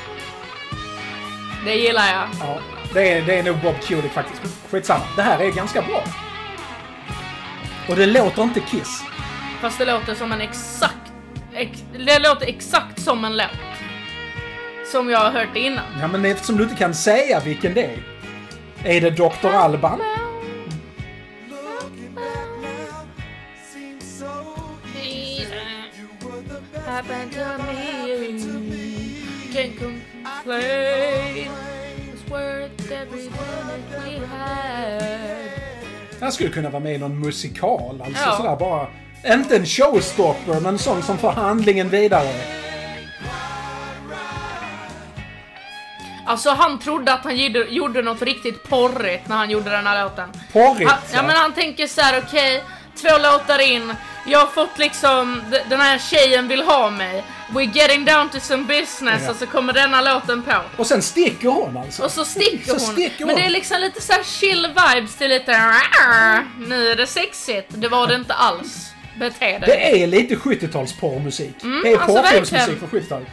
Det 1.65 1.75
gillar 1.75 2.07
jag. 2.07 2.27
Ja. 2.39 2.59
Det 2.93 3.11
är, 3.11 3.21
det 3.21 3.39
är 3.39 3.43
nog 3.43 3.57
Bob 3.57 3.79
Kulick 3.81 4.11
faktiskt. 4.11 4.41
Skitsamma. 4.71 5.03
Det 5.15 5.21
här 5.21 5.39
är 5.39 5.51
ganska 5.51 5.81
bra. 5.81 6.03
Och 7.89 7.95
det 7.95 8.05
låter 8.05 8.43
inte 8.43 8.59
Kiss. 8.59 9.03
Fast 9.61 9.77
det 9.77 9.85
låter 9.85 10.15
som 10.15 10.31
en 10.31 10.41
exakt... 10.41 10.95
Ex, 11.53 11.83
det 12.05 12.19
låter 12.19 12.47
exakt 12.47 13.01
som 13.01 13.25
en 13.25 13.37
låt. 13.37 13.47
Som 14.91 15.09
jag 15.09 15.19
har 15.19 15.31
hört 15.31 15.55
innan. 15.55 15.85
Ja, 16.01 16.07
men 16.07 16.25
eftersom 16.25 16.57
du 16.57 16.63
inte 16.63 16.75
kan 16.75 16.93
säga 16.93 17.39
vilken 17.39 17.73
det 17.73 17.83
är. 17.83 17.97
Är 18.83 19.01
det 19.01 19.09
Dr. 19.09 19.47
Alban? 19.47 20.01
Han 36.21 36.31
skulle 36.31 36.49
kunna 36.49 36.69
vara 36.69 36.83
med 36.83 36.95
i 36.95 36.97
någon 36.97 37.19
musikal, 37.19 38.01
alltså 38.05 38.23
Ja. 38.25 38.37
sådär 38.37 38.55
bara. 38.55 38.87
Inte 39.33 39.55
en 39.55 39.65
showstopper, 39.65 40.53
men 40.53 40.65
en 40.65 40.79
sån 40.79 41.03
som 41.03 41.17
får 41.17 41.31
handlingen 41.31 41.89
vidare. 41.89 42.33
Alltså 46.25 46.49
han 46.49 46.79
trodde 46.79 47.13
att 47.13 47.23
han 47.23 47.37
gjorde, 47.37 47.59
gjorde 47.59 48.01
något 48.01 48.21
riktigt 48.21 48.69
porrigt 48.69 49.27
när 49.27 49.35
han 49.35 49.49
gjorde 49.49 49.69
den 49.69 49.87
här 49.87 50.03
låten. 50.03 50.29
Porrigt, 50.53 50.91
Han, 50.91 50.99
ja 51.13 51.21
men 51.21 51.35
han 51.35 51.53
tänker 51.53 51.87
så 51.87 52.01
här: 52.01 52.23
okej, 52.27 52.63
två 53.01 53.17
låtar 53.23 53.59
in, 53.71 53.93
jag 54.25 54.39
har 54.39 54.47
fått 54.47 54.77
liksom, 54.77 55.43
den 55.69 55.81
här 55.81 55.99
tjejen 55.99 56.47
vill 56.47 56.61
ha 56.63 56.89
mig. 56.89 57.23
We're 57.53 57.77
getting 57.77 58.05
down 58.05 58.29
to 58.29 58.39
some 58.39 58.63
business 58.63 59.21
Ja. 59.25 59.29
och 59.31 59.35
så 59.35 59.47
kommer 59.47 59.73
denna 59.73 60.01
låten 60.01 60.43
på. 60.43 60.51
Och 60.77 60.87
sen 60.87 61.01
sticker 61.01 61.49
hon 61.49 61.77
alltså. 61.77 62.03
Och 62.03 62.11
så 62.11 62.25
sticker 62.25 62.65
Så 62.65 62.71
hon. 62.71 62.79
sticker 62.79 63.25
Men 63.25 63.29
hon. 63.29 63.39
det 63.39 63.45
är 63.45 63.49
liksom 63.49 63.81
lite 63.81 64.01
så 64.01 64.13
här 64.13 64.23
chill 64.23 64.67
vibes 64.67 65.15
till 65.15 65.29
lite 65.29 65.57
"Arr, 65.57 66.45
nu 66.67 66.87
är 66.87 66.95
det 66.95 67.07
sexigt. 67.07 67.67
Det 67.69 67.87
var 67.87 68.07
det 68.07 68.15
inte 68.15 68.33
alls. 68.33 68.87
Bete 69.19 69.45
dig. 69.45 69.59
Det 69.67 70.03
är 70.03 70.07
lite 70.07 70.35
70-tals 70.35 70.93
porrmusik. 70.99 71.53
det 71.83 71.91
är 71.91 71.97
alltså 71.99 72.17
porrfilmsmusik 72.21 72.79
från 72.79 72.89
70-talet. 72.89 73.27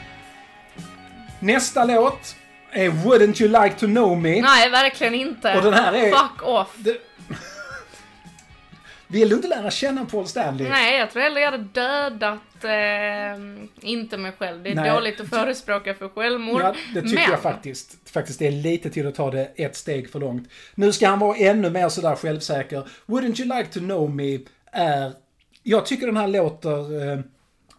Nästa 1.40 1.84
låt 1.84 2.36
är 2.72 2.88
Wouldn't 2.88 3.42
You 3.42 3.62
Like 3.64 3.76
To 3.80 3.86
Know 3.86 4.18
Me. 4.18 4.40
Nej, 4.42 4.70
verkligen 4.70 5.14
inte. 5.14 5.54
Och 5.56 5.62
den 5.62 5.74
här 5.74 5.92
är- 5.92 6.10
Fuck 6.10 6.42
off. 6.42 6.68
Det... 6.76 6.96
Vill 9.06 9.28
du 9.28 9.36
inte 9.36 9.48
lära 9.48 9.70
känna 9.70 10.04
Paul 10.04 10.28
Stanley? 10.28 10.68
Nej, 10.68 10.98
jag 10.98 11.10
tror 11.12 11.22
hellre 11.22 11.40
jag 11.40 11.50
hade 11.50 11.64
dödat, 11.64 12.40
eh, 12.64 12.70
inte 13.80 14.16
mig 14.16 14.32
själv. 14.38 14.62
Det 14.62 14.70
är 14.70 14.74
Nej. 14.74 14.90
dåligt 14.90 15.20
att 15.20 15.28
förespråka 15.28 15.94
för 15.94 16.08
självmord. 16.08 16.60
Ja, 16.60 16.74
det 16.94 17.02
tycker 17.02 17.14
Men, 17.14 17.30
jag 17.30 17.42
faktiskt. 17.42 18.10
Faktiskt 18.10 18.38
det 18.38 18.46
är 18.46 18.52
lite 18.52 18.90
till 18.90 19.06
att 19.06 19.14
ta 19.14 19.30
det 19.30 19.52
ett 19.56 19.76
steg 19.76 20.10
för 20.10 20.20
långt. 20.20 20.48
Nu 20.74 20.92
ska 20.92 21.08
han 21.08 21.18
vara 21.18 21.36
ännu 21.36 21.70
mer 21.70 21.88
sådär 21.88 22.16
självsäker. 22.16 22.88
Wouldn't 23.06 23.40
you 23.40 23.58
like 23.58 23.70
to 23.72 23.80
know 23.80 24.10
me 24.10 24.38
är... 24.72 25.12
Jag 25.62 25.86
tycker 25.86 26.06
den 26.06 26.16
här 26.16 26.28
låter... 26.28 27.12
Eh, 27.12 27.18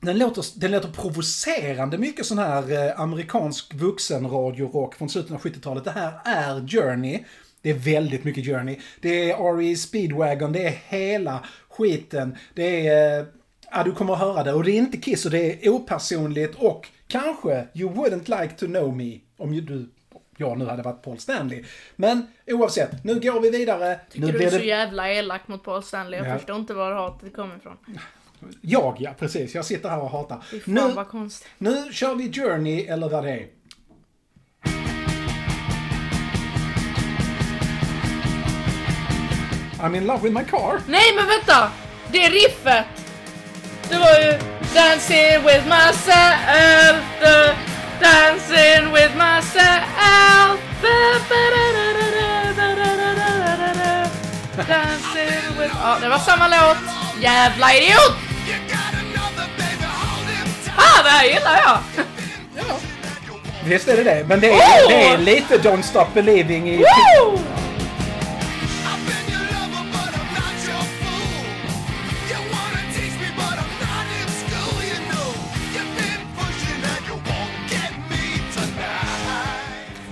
den 0.02 0.18
låter, 0.18 0.60
den 0.60 0.72
låter 0.72 0.90
provocerande 0.90 1.98
mycket 1.98 2.26
sån 2.26 2.38
här 2.38 2.88
eh, 2.88 3.00
amerikansk 3.00 3.74
vuxenradiorock 3.74 4.96
från 4.96 5.10
slutet 5.10 5.32
av 5.32 5.42
70-talet. 5.42 5.84
Det 5.84 5.92
här 5.92 6.20
är 6.26 6.68
Journey. 6.68 7.20
Det 7.62 7.70
är 7.70 7.74
väldigt 7.74 8.24
mycket 8.24 8.46
Journey. 8.46 8.80
Det 9.02 9.32
är 9.32 9.58
R.E. 9.58 9.76
Speedwagon, 9.76 10.52
det 10.52 10.64
är 10.68 10.78
hela 10.88 11.44
skiten. 11.70 12.38
Det 12.54 12.88
är... 12.88 13.26
Ja, 13.72 13.84
du 13.84 13.92
kommer 13.92 14.14
att 14.14 14.20
höra 14.20 14.44
det. 14.44 14.54
Och 14.54 14.64
det 14.64 14.72
är 14.72 14.76
inte 14.78 14.98
Kiss 14.98 15.26
och 15.26 15.32
det 15.32 15.66
är 15.66 15.70
opersonligt 15.70 16.56
och 16.56 16.88
kanske 17.08 17.68
You 17.74 17.92
wouldn't 17.94 18.42
like 18.42 18.56
to 18.56 18.66
know 18.66 18.98
me 18.98 19.20
om 19.38 19.52
du, 19.66 19.90
jag 20.38 20.58
nu 20.58 20.66
hade 20.66 20.84
varit 20.84 21.02
Paul 21.04 21.20
Stanley. 21.20 21.64
Men 21.96 22.28
oavsett, 22.48 23.04
nu 23.04 23.20
går 23.20 23.40
vi 23.40 23.50
vidare. 23.50 24.00
Tycker 24.12 24.28
nu 24.28 24.32
du 24.38 24.44
är 24.44 24.50
så 24.50 24.58
det... 24.58 24.64
jävla 24.66 25.14
elak 25.14 25.48
mot 25.48 25.64
Paul 25.64 25.84
Stanley. 25.84 26.20
Jag 26.20 26.28
Ja. 26.30 26.38
förstår 26.38 26.56
inte 26.56 26.74
var 26.74 26.94
hatet 26.94 27.36
kommer 27.36 27.56
ifrån. 27.58 27.78
Jag 28.62 28.96
ja, 29.00 29.14
precis. 29.20 29.56
Jag 29.56 29.66
sitter 29.66 29.90
här 29.90 30.00
och 30.02 30.10
hatar. 30.10 30.38
Fan 30.38 30.60
Nu, 30.66 30.82
vad 30.96 31.08
konstigt. 31.08 31.48
nu 31.58 31.88
kör 31.92 32.16
vi 32.16 32.34
Journey 32.34 32.86
eller 32.86 33.10
vad 33.10 33.24
det 33.24 33.30
är. 33.32 33.48
I'm 39.82 39.96
in 39.96 40.08
love 40.08 40.22
with 40.24 40.34
my 40.34 40.44
car. 40.44 40.82
Nej 40.88 41.16
men 41.16 41.26
vänta! 41.28 41.72
Det 42.12 42.26
är 42.26 42.32
riffet! 42.32 42.86
Det 43.90 43.98
var 43.98 44.20
ju 44.20 44.40
Dancing 44.74 45.44
with 45.46 45.66
myself 45.68 46.96
the, 47.22 47.56
Dancing 48.00 48.94
with 48.94 49.16
myself 49.16 49.90
Dancing 54.68 55.60
with... 55.60 55.72
Ja, 55.84 55.98
det 56.02 56.10
var 56.10 56.18
samma 56.18 56.48
låt. 56.48 56.78
Jävla 57.22 57.74
idiot! 57.74 58.16
Ah, 60.78 61.04
det 61.04 61.10
här 61.10 61.26
gillar 61.26 61.62
jag! 61.66 61.78
ja. 62.58 62.76
Visst 63.66 63.88
är 63.88 63.98
det 63.98 64.04
det, 64.04 64.26
men 64.28 64.40
det 64.40 64.52
är, 64.52 64.86
oh! 64.86 64.90
det 64.90 65.08
är 65.08 65.18
lite 65.18 65.58
Don't 65.58 65.82
Stop 65.82 66.06
Believing 66.14 66.70
i... 66.70 66.78
Woo! 66.78 67.40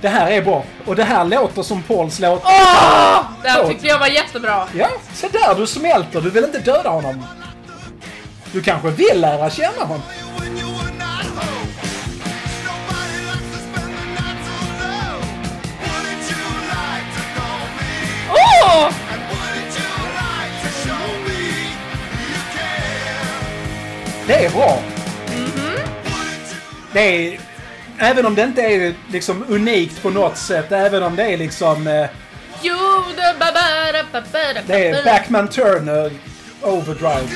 Det 0.02 0.10
här 0.10 0.32
är 0.32 0.42
bra. 0.42 0.64
Och 0.86 0.96
det 0.96 1.04
här 1.04 1.26
låter 1.26 1.64
som 1.64 1.84
Pauls 1.84 2.20
låt. 2.20 2.42
Åh! 2.46 3.20
Det 3.44 3.50
här 3.50 3.68
tyckte 3.68 3.88
jag 3.88 4.00
var 4.00 4.08
jättebra. 4.08 4.68
Ja, 4.74 4.90
se 5.14 5.28
där. 5.28 5.56
Du 5.56 5.68
smälter. 5.68 6.22
Du 6.22 6.30
vill 6.30 6.44
inte 6.44 6.60
döda 6.60 6.90
honom. 6.90 7.26
Du 8.52 8.62
kanske 8.62 8.90
vill 8.90 9.22
lära 9.22 9.50
känna 9.50 9.84
honom. 9.84 10.02
Det 24.28 24.46
är 24.46 24.50
bra. 24.50 24.80
Mm 25.28 25.46
-hmm. 25.46 25.88
Det 26.94 27.34
är 27.34 27.47
Även 28.00 28.26
om 28.26 28.36
det 28.36 28.44
inte 28.44 28.62
är 28.62 28.94
liksom 29.12 29.46
unikt 29.48 30.02
på 30.02 30.10
något 30.10 30.38
sätt, 30.38 30.72
även 30.72 31.04
om 31.04 31.16
det 31.16 31.24
är 31.24 31.38
liksom... 31.38 31.88
Eh, 31.88 32.10
det 34.68 34.88
är 34.88 35.04
Backman 35.06 35.48
Turner 35.48 36.12
Overdrive. 36.62 37.28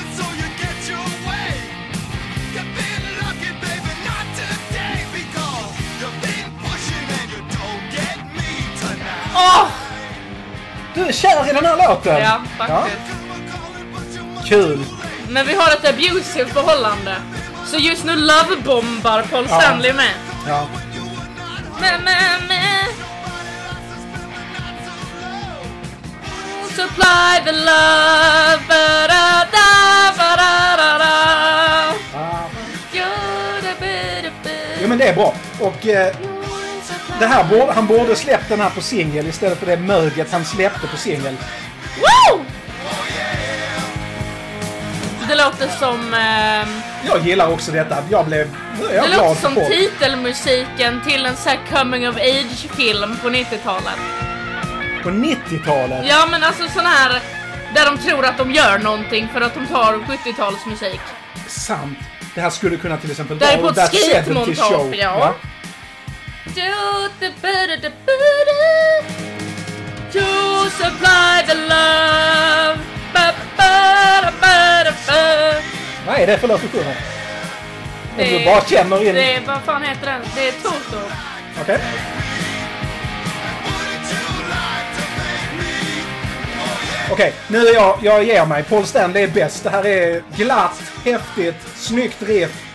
Oh! 9.36 9.68
Du 10.94 11.02
är 11.02 11.12
kär 11.12 11.50
i 11.50 11.54
den 11.54 11.66
här 11.66 11.88
låten! 11.88 12.22
Ja, 12.22 12.42
faktiskt. 12.58 12.98
Ja. 14.36 14.44
Kul. 14.48 14.86
Men 15.30 15.48
vi 15.48 15.54
har 15.54 15.72
ett 15.72 15.90
abusive 15.90 16.46
förhållande. 16.46 17.16
Så 17.66 17.78
just 17.78 18.04
nu 18.04 18.16
lovebombar 18.16 19.22
Paul 19.32 19.48
Stanley 19.48 19.94
med. 19.94 20.31
Ja. 20.48 20.68
Men, 21.82 22.04
men, 22.04 22.48
men. 22.48 22.88
Supply 26.76 27.42
the 27.46 27.52
love, 27.52 28.62
ba-da-da, 28.68 30.14
ba-da-da-da. 30.18 31.14
Ah. 32.16 32.48
Jo-da-ba-da-ba. 32.94 34.50
Jo 34.82 34.88
men 34.88 34.98
det 34.98 35.08
är 35.08 35.14
bra. 35.16 35.34
Och 35.60 35.88
eh, 35.88 36.16
det 37.20 37.26
här 37.26 37.44
borde, 37.44 37.72
han 37.74 37.88
borde 37.88 38.16
släppt 38.16 38.50
den 38.50 38.62
här 38.62 38.70
på 38.70 38.82
singel 38.82 39.28
istället 39.28 39.60
för 39.60 39.66
det 39.66 39.78
möget 39.78 40.32
han 40.32 40.46
släppte 40.46 40.88
på 40.88 40.98
singel. 40.98 41.36
Woo! 41.98 42.46
Det 45.28 45.36
låter 45.36 45.68
som... 45.68 46.14
ehm, 46.14 46.91
Jag 47.06 47.20
gillar 47.28 47.52
också 47.52 47.72
detta. 47.72 47.98
Jag 48.10 48.26
blev... 48.26 48.48
Jag 48.94 49.04
det 49.04 49.08
glad 49.08 49.28
låter 49.28 49.42
som 49.42 49.56
folk. 49.56 49.68
titelmusiken 49.68 51.02
till 51.08 51.26
en 51.26 51.36
sån 51.36 51.52
här 51.52 51.60
coming 51.72 52.10
of 52.10 52.16
age-film 52.16 53.18
på 53.22 53.30
90-talet. 53.30 54.00
På 55.04 55.10
90-talet. 55.10 56.06
Ja, 56.10 56.28
men 56.32 56.44
alltså 56.44 56.64
sån 56.68 56.86
här 56.86 57.22
där 57.76 57.86
de 57.86 57.98
tror 57.98 58.26
att 58.26 58.38
de 58.38 58.52
gör 58.52 58.80
någonting 58.80 59.30
för 59.34 59.42
att 59.42 59.54
de 59.54 59.68
tar 59.68 59.94
70-talsmusik. 59.94 61.00
Sant. 61.48 61.98
Det 62.36 62.42
här 62.42 62.50
skulle 62.50 62.78
kunna 62.78 62.98
till 62.98 63.12
exempel 63.12 63.40
Det 63.40 63.46
här 63.46 63.58
är 63.58 63.62
på 63.62 63.68
ett 63.68 63.76
That 63.76 63.94
70s 63.94 64.10
skatemontage, 64.10 64.96
ja. 64.98 65.34
To 70.14 70.70
supply 70.70 71.48
the 71.48 71.54
love. 71.54 72.91
Vad 76.08 76.20
är 76.20 76.28
det 76.28 76.38
för 76.38 76.48
låt 76.48 76.62
du 76.62 76.68
sjunger? 76.68 76.98
Det 78.18 78.40
du 78.40 78.46
bara 78.46 78.62
känner 78.62 79.08
in... 79.08 79.16
Det 79.16 79.34
är, 79.34 79.42
vad 79.42 79.62
fan 79.62 79.84
heter 79.84 80.06
den? 80.06 80.22
Det 80.36 80.48
är 80.48 80.52
Toto. 80.52 80.98
Okej. 81.62 81.80
Okej, 87.12 87.34
nu 87.48 87.68
är 87.68 87.74
jag, 87.74 88.00
jag 88.02 88.24
ger 88.24 88.46
mig. 88.46 88.64
Paul 88.64 88.86
Stanley 88.86 89.24
är 89.24 89.28
bäst. 89.28 89.64
Det 89.64 89.70
här 89.70 89.86
är 89.86 90.24
glatt, 90.36 90.84
häftigt, 91.06 91.56
snyggt 91.76 92.22
riff. 92.22 92.68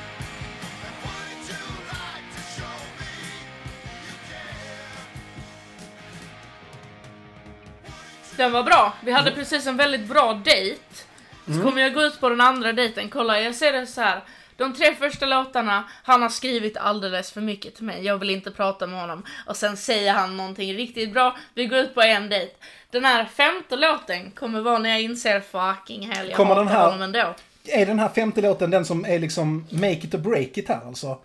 Den 8.37 8.53
var 8.53 8.62
bra. 8.62 8.93
Vi 9.01 9.12
hade 9.12 9.31
precis 9.31 9.67
en 9.67 9.77
väldigt 9.77 10.07
bra 10.07 10.33
dejt. 10.45 11.06
Så 11.47 11.63
kommer 11.63 11.83
jag 11.83 11.95
gå 11.95 12.03
ut 12.03 12.21
på 12.21 12.29
den 12.29 12.41
andra 12.41 12.73
dejten. 12.73 13.09
Kolla, 13.09 13.41
jag 13.41 13.55
ser 13.55 13.73
det 13.73 13.87
så 13.87 14.01
här. 14.01 14.21
De 14.57 14.73
tre 14.75 14.95
första 14.95 15.27
låtarna, 15.27 15.85
han 16.05 16.23
har 16.23 16.29
skrivit 16.29 16.77
alldeles 16.77 17.31
för 17.33 17.41
mycket 17.41 17.75
till 17.75 17.85
mig. 17.85 18.05
Jag 18.05 18.19
vill 18.19 18.31
inte 18.31 18.51
prata 18.51 18.87
med 18.87 19.01
honom. 19.01 19.23
Och 19.47 19.57
sen 19.57 19.77
säger 19.77 20.13
han 20.13 20.37
någonting 20.37 20.75
riktigt 20.75 21.13
bra. 21.13 21.37
Vi 21.55 21.67
går 21.67 21.79
ut 21.79 21.95
på 21.95 22.03
en 22.03 22.29
dejt. 22.29 22.53
Den 22.91 23.05
här 23.05 23.25
femte 23.25 23.77
låten 23.77 24.31
kommer 24.31 24.61
vara 24.61 24.79
när 24.79 24.91
jag 24.91 25.01
inser 25.03 25.41
fucking 25.41 26.11
hell, 26.11 26.29
jag 26.29 26.37
Kommer 26.37 26.55
hatar 26.55 26.65
den 26.65 26.73
här- 26.73 26.85
honom 26.85 27.03
ändå. 27.03 27.35
Är 27.69 27.87
den 27.87 27.99
här 27.99 28.09
femte 28.09 28.41
låten 28.41 28.71
den 28.71 28.85
som 28.85 29.05
är 29.05 29.19
liksom 29.19 29.67
make 29.71 29.93
it 29.93 30.15
or 30.15 30.19
break 30.19 30.59
it 30.59 30.69
här 30.69 30.81
alltså? 30.87 31.19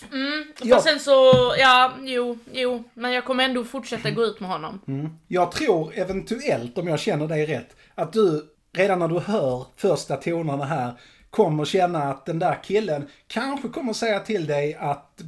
Fast 0.00 0.64
Ja. 0.64 0.80
sen 0.82 1.00
så, 1.00 1.32
ja, 1.58 1.92
jo, 2.02 2.38
jo. 2.52 2.84
Men 2.94 3.12
jag 3.12 3.24
kommer 3.24 3.44
ändå 3.44 3.64
fortsätta 3.64 4.10
gå 4.10 4.24
ut 4.24 4.40
med 4.40 4.50
honom. 4.50 4.80
Jag 5.28 5.52
tror 5.52 5.92
eventuellt, 5.98 6.78
om 6.78 6.88
jag 6.88 7.00
känner 7.00 7.26
dig 7.28 7.46
rätt, 7.46 7.76
att 7.94 8.12
du 8.12 8.46
redan 8.72 8.98
när 8.98 9.08
du 9.08 9.18
hör 9.18 9.66
första 9.76 10.16
tonerna 10.16 10.64
här 10.64 10.92
kommer 11.30 11.64
känna 11.64 12.02
att 12.02 12.26
den 12.26 12.38
där 12.38 12.62
killen 12.62 13.08
kanske 13.26 13.68
kommer 13.68 13.92
säga 13.92 14.20
till 14.20 14.46
dig 14.46 14.74
att 14.74 15.22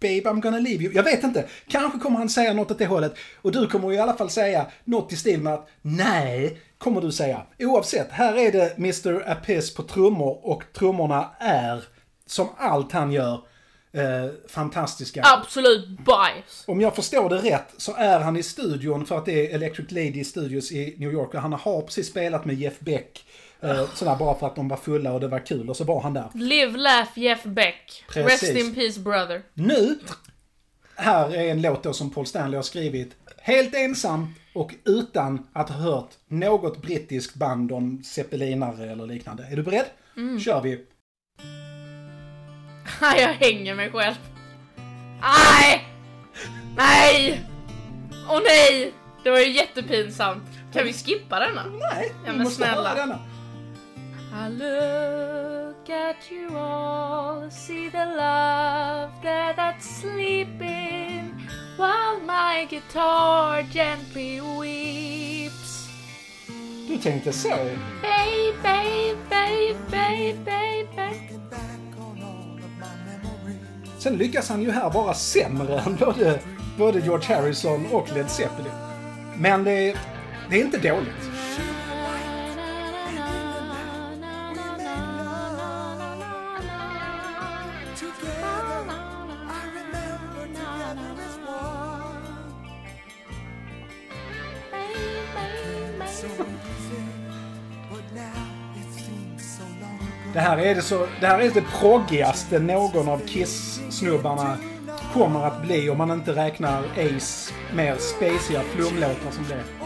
Babe 0.00 0.30
I'm 0.30 0.40
gonna 0.40 0.58
leave 0.58 0.84
you. 0.84 0.92
Jag 0.94 1.02
vet 1.02 1.24
inte. 1.24 1.44
Kanske 1.68 1.98
kommer 1.98 2.18
han 2.18 2.28
säga 2.28 2.52
något 2.52 2.70
åt 2.70 2.78
det 2.78 2.86
hållet. 2.86 3.14
Och 3.42 3.52
du 3.52 3.66
kommer 3.66 3.92
i 3.92 3.98
alla 3.98 4.14
fall 4.14 4.30
säga 4.30 4.66
något 4.84 5.12
i 5.12 5.16
stil 5.16 5.40
med 5.40 5.54
att 5.54 5.68
nej, 5.82 6.60
kommer 6.78 7.00
du 7.00 7.12
säga. 7.12 7.42
Oavsett, 7.58 8.10
här 8.10 8.36
är 8.36 8.52
det 8.52 8.78
Mr. 8.78 9.30
Apiss 9.30 9.74
på 9.74 9.82
trummor 9.82 10.46
och 10.46 10.64
trummorna 10.72 11.30
är, 11.38 11.84
som 12.26 12.48
allt 12.58 12.92
han 12.92 13.12
gör, 13.12 13.40
eh, 13.92 14.30
fantastiska. 14.48 15.22
Absolut 15.24 15.88
bajs. 15.88 16.64
Om 16.66 16.80
jag 16.80 16.96
förstår 16.96 17.28
det 17.28 17.36
rätt 17.36 17.74
så 17.76 17.94
är 17.94 18.20
han 18.20 18.36
i 18.36 18.42
studion 18.42 19.06
för 19.06 19.18
att 19.18 19.26
det 19.26 19.50
är 19.50 19.54
Electric 19.54 19.90
Lady 19.90 20.24
Studios 20.24 20.72
i 20.72 20.94
New 20.98 21.12
York 21.12 21.34
och 21.34 21.40
han 21.40 21.52
har 21.52 21.82
precis 21.82 22.08
spelat 22.08 22.44
med 22.44 22.56
Jeff 22.56 22.78
Beck. 22.80 23.24
Eh, 23.60 23.94
sådär 23.94 24.16
bara 24.16 24.38
för 24.38 24.46
att 24.46 24.56
de 24.56 24.68
var 24.68 24.76
fulla 24.76 25.12
och 25.12 25.20
det 25.20 25.28
var 25.28 25.46
kul 25.46 25.70
och 25.70 25.76
så 25.76 25.84
var 25.84 26.00
han 26.00 26.14
där. 26.14 26.30
Live, 26.34 26.78
laugh, 26.78 27.18
Jeff 27.18 27.44
Beck. 27.44 28.04
Precis. 28.08 28.42
Rest 28.42 28.56
in 28.56 28.74
peace 28.74 29.00
brother. 29.00 29.42
Nu, 29.54 29.98
här 30.96 31.34
är 31.34 31.50
en 31.50 31.62
låt 31.62 31.82
då 31.82 31.92
som 31.92 32.10
Paul 32.10 32.26
Stanley 32.26 32.56
har 32.56 32.62
skrivit 32.62 33.16
helt 33.38 33.74
ensam 33.74 34.34
och 34.54 34.74
utan 34.84 35.46
att 35.52 35.68
ha 35.68 35.76
hört 35.76 36.10
något 36.28 36.82
brittiskt 36.82 37.34
band 37.34 37.72
om 37.72 38.02
zeppelinare 38.04 38.92
eller 38.92 39.06
liknande. 39.06 39.46
Är 39.50 39.56
du 39.56 39.62
beredd? 39.62 39.86
kör 40.44 40.60
vi. 40.60 40.84
Nej, 43.00 43.20
jag 43.40 43.46
hänger 43.46 43.74
mig 43.74 43.90
själv. 43.90 44.14
Nej! 45.20 45.88
Nej! 46.76 47.40
Åh 48.30 48.40
nej! 48.44 48.92
Det 49.24 49.30
var 49.30 49.38
ju 49.38 49.50
jättepinsamt. 49.52 50.42
Kan 50.72 50.84
vi 50.84 50.92
skippa 50.92 51.40
denna? 51.40 51.64
Nej, 51.64 52.12
Ja, 52.24 52.32
men 52.32 52.38
måste 52.42 52.56
snälla. 52.56 52.88
höra 52.88 52.94
denna. 53.00 53.18
I 54.46 54.48
look 54.50 55.90
at 55.90 56.30
you 56.32 56.58
all, 56.58 57.50
see 57.50 57.90
the 57.90 58.04
love 58.04 59.10
that's 59.56 60.00
sleeping, 60.00 61.32
while 61.78 62.20
my 62.26 62.66
guitar 62.70 63.62
gently 63.72 64.40
weeps. 64.60 65.88
Du 66.88 66.98
tänkte 66.98 67.32
så. 67.32 67.48
Babe, 67.48 68.54
babe, 68.62 69.16
babe, 69.30 69.76
babe, 69.90 70.36
Sen 73.98 74.16
lyckas 74.18 74.48
han 74.48 74.62
ju 74.62 74.70
här 74.70 74.90
vara 74.90 75.14
sämre 75.14 75.80
än 75.80 75.96
både, 75.96 76.40
både 76.78 77.00
George 77.00 77.34
Harrison 77.36 77.86
och 77.92 78.12
Led 78.14 78.30
Zeppelin. 78.30 78.72
Men 79.38 79.64
det, 79.64 79.90
är- 79.90 79.96
det 80.50 80.60
är 80.60 80.64
inte 80.64 80.78
dåligt. 80.78 81.30
Det 100.36 100.42
här 100.42 100.58
är 100.58 100.74
det, 100.74 100.82
så, 100.82 101.06
det, 101.20 101.26
här 101.26 101.38
är 101.38 101.50
det 101.50 101.64
proggigaste 101.80 102.58
någon 102.58 103.08
av 103.08 103.18
Kiss-snubbarna 103.26 104.56
kommer 105.12 105.46
att 105.46 105.62
bli 105.62 105.90
om 105.90 105.98
man 105.98 106.10
inte 106.10 106.32
räknar 106.32 106.78
Ace 106.78 107.54
mer 107.74 107.96
spaciga 107.96 108.60
flumlåtar 108.62 109.30
som 109.30 109.44
det. 109.48 109.85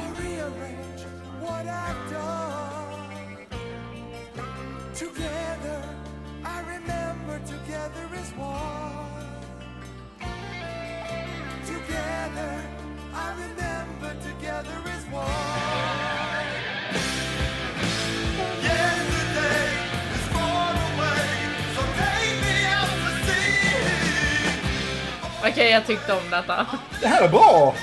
Tyckte 25.91 26.13
om 26.13 26.31
detta. 26.31 26.67
Det 27.01 27.07
här 27.07 27.23
är 27.23 27.29
bra! 27.29 27.75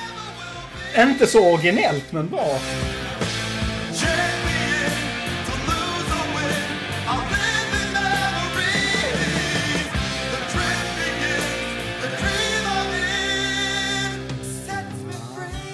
Inte 0.97 1.27
så 1.27 1.53
originellt, 1.53 2.11
men 2.11 2.29
bra. 2.29 2.59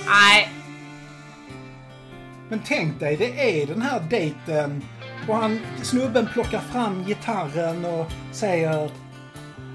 Nej, 0.08 0.50
Men 2.50 2.62
tänk 2.66 3.00
dig, 3.00 3.18
det 3.18 3.62
är 3.62 3.68
den 3.68 3.82
här 3.82 4.00
dejten 4.10 4.84
och 5.28 5.36
han, 5.36 5.60
snubben 5.82 6.30
plockar 6.34 6.60
fram 6.60 7.04
gitarren 7.04 7.86
och 7.86 8.12
säger... 8.32 8.92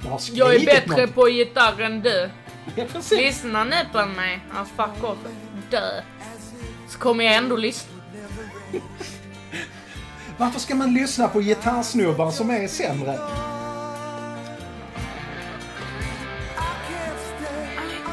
Jag 0.04 0.10
har 0.10 0.20
jag 0.32 0.54
är 0.54 0.66
bättre 0.66 1.00
något." 1.00 1.14
på 1.14 1.28
gitarr 1.28 1.80
än 1.80 2.00
du. 2.00 2.30
Ja, 2.76 2.84
precis. 2.92 3.18
Lyssna 3.18 3.64
nu 3.64 3.76
på 3.92 4.06
mig. 4.06 4.40
Ja, 4.54 4.64
fuck 4.76 5.04
off. 5.04 5.18
Dö. 5.70 6.02
Så 6.88 6.98
kommer 6.98 7.24
jag 7.24 7.34
ändå 7.34 7.56
lyssna. 7.56 7.92
Varför 10.36 10.60
ska 10.60 10.74
man 10.74 10.94
lyssna 10.94 11.28
på 11.28 11.40
gitarrsnubbar 11.40 12.30
som 12.30 12.50
är 12.50 12.68
sämre? 12.68 13.18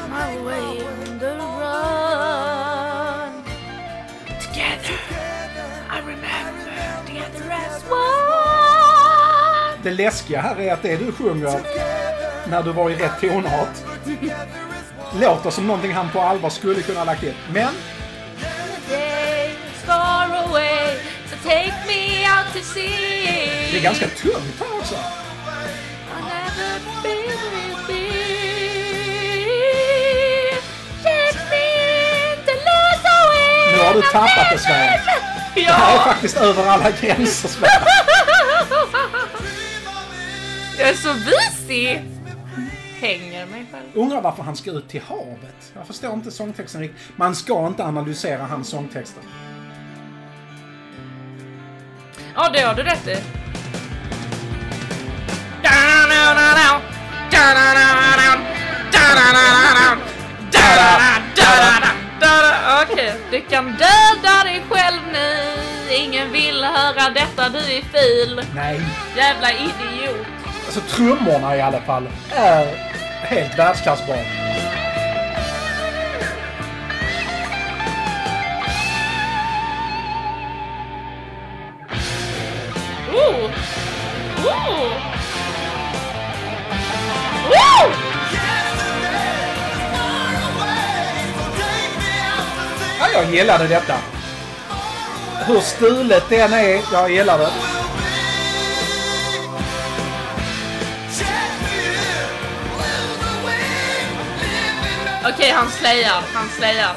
My 0.08 0.38
way 0.44 0.82
on 0.82 1.18
the 1.18 1.26
run. 1.26 1.44
Together, 4.40 4.98
I 5.90 6.00
remember 6.00 7.06
together 7.06 7.50
as 7.52 7.84
one. 7.90 9.82
Det 9.82 9.90
läskiga 9.90 10.40
här 10.40 10.60
är 10.60 10.72
att 10.72 10.82
det 10.82 10.96
du 10.96 11.12
sjunger 11.12 11.60
när 12.50 12.62
du 12.62 12.72
var 12.72 12.90
i 12.90 12.94
rätt 12.94 13.20
tonart 13.20 13.82
låter 15.20 15.50
som 15.50 15.66
någonting 15.66 15.92
han 15.94 16.10
på 16.10 16.20
allvar 16.20 16.50
skulle 16.50 16.82
kunna 16.82 17.00
ha 17.00 17.04
lagt 17.04 17.22
in. 17.22 17.34
Men 17.52 17.74
det 23.70 23.78
är 23.78 23.82
ganska 23.82 24.08
tungt 24.08 24.60
här 24.60 24.78
också. 24.78 24.94
Nu 33.72 33.82
har 33.82 33.94
du 33.94 34.02
tappat 34.02 34.50
det, 34.52 34.58
Sverige. 34.58 35.00
Det 35.54 35.62
här 35.62 35.94
är 35.94 35.98
faktiskt 35.98 36.36
över 36.36 36.66
alla 36.66 36.90
gränser, 36.90 37.48
Sverige. 37.48 37.72
jag 40.78 40.88
är 40.88 40.94
så 40.94 41.14
busy. 41.14 42.15
Hänger 43.00 43.46
mig 43.46 43.66
själv. 43.72 43.86
Undrar 43.94 44.22
varför 44.22 44.42
han 44.42 44.56
ska 44.56 44.70
ut 44.70 44.88
till 44.88 45.02
havet. 45.02 45.72
Jag 45.74 45.86
förstår 45.86 46.12
inte 46.12 46.30
sångtexten 46.30 46.80
riktigt. 46.80 47.00
Man 47.16 47.34
ska 47.34 47.66
inte 47.66 47.84
analysera 47.84 48.42
hans 48.42 48.68
sångtexter. 48.68 49.22
Ja, 52.34 52.48
det 52.48 52.60
har 52.60 52.74
du 52.74 52.82
rätt 52.82 53.08
i. 53.08 53.16
Okej, 62.82 63.14
du 63.30 63.40
kan 63.40 63.64
döda 63.64 64.44
dig 64.44 64.62
själv 64.70 65.00
nu. 65.12 65.56
Ingen 65.90 66.32
vill 66.32 66.64
höra 66.64 67.10
detta, 67.10 67.48
du 67.48 67.58
är 67.58 67.82
ful. 67.82 68.44
Nej. 68.54 68.80
Jävla 69.16 69.52
idiot. 69.52 70.35
Alltså 70.76 70.96
trummorna 70.96 71.56
i 71.56 71.60
alla 71.60 71.80
fall 71.80 72.08
är 72.34 72.66
helt 73.22 73.58
världsklassbra. 73.58 74.16
Ooh. 83.14 83.50
Jag 93.12 93.34
gillade 93.34 93.66
detta. 93.68 93.94
Hur 95.46 95.60
stulet 95.60 96.24
det 96.28 96.40
än 96.40 96.52
är, 96.52 96.80
jag 96.92 97.10
gillar 97.10 97.38
det. 97.38 97.50
Okej, 105.34 105.50
han 105.50 105.70
slayar. 105.70 106.22
Han 106.34 106.48
slayar. 106.48 106.96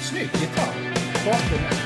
Snygg 0.00 0.30
gitarr. 0.40 0.74
Bakgrunden. 1.24 1.84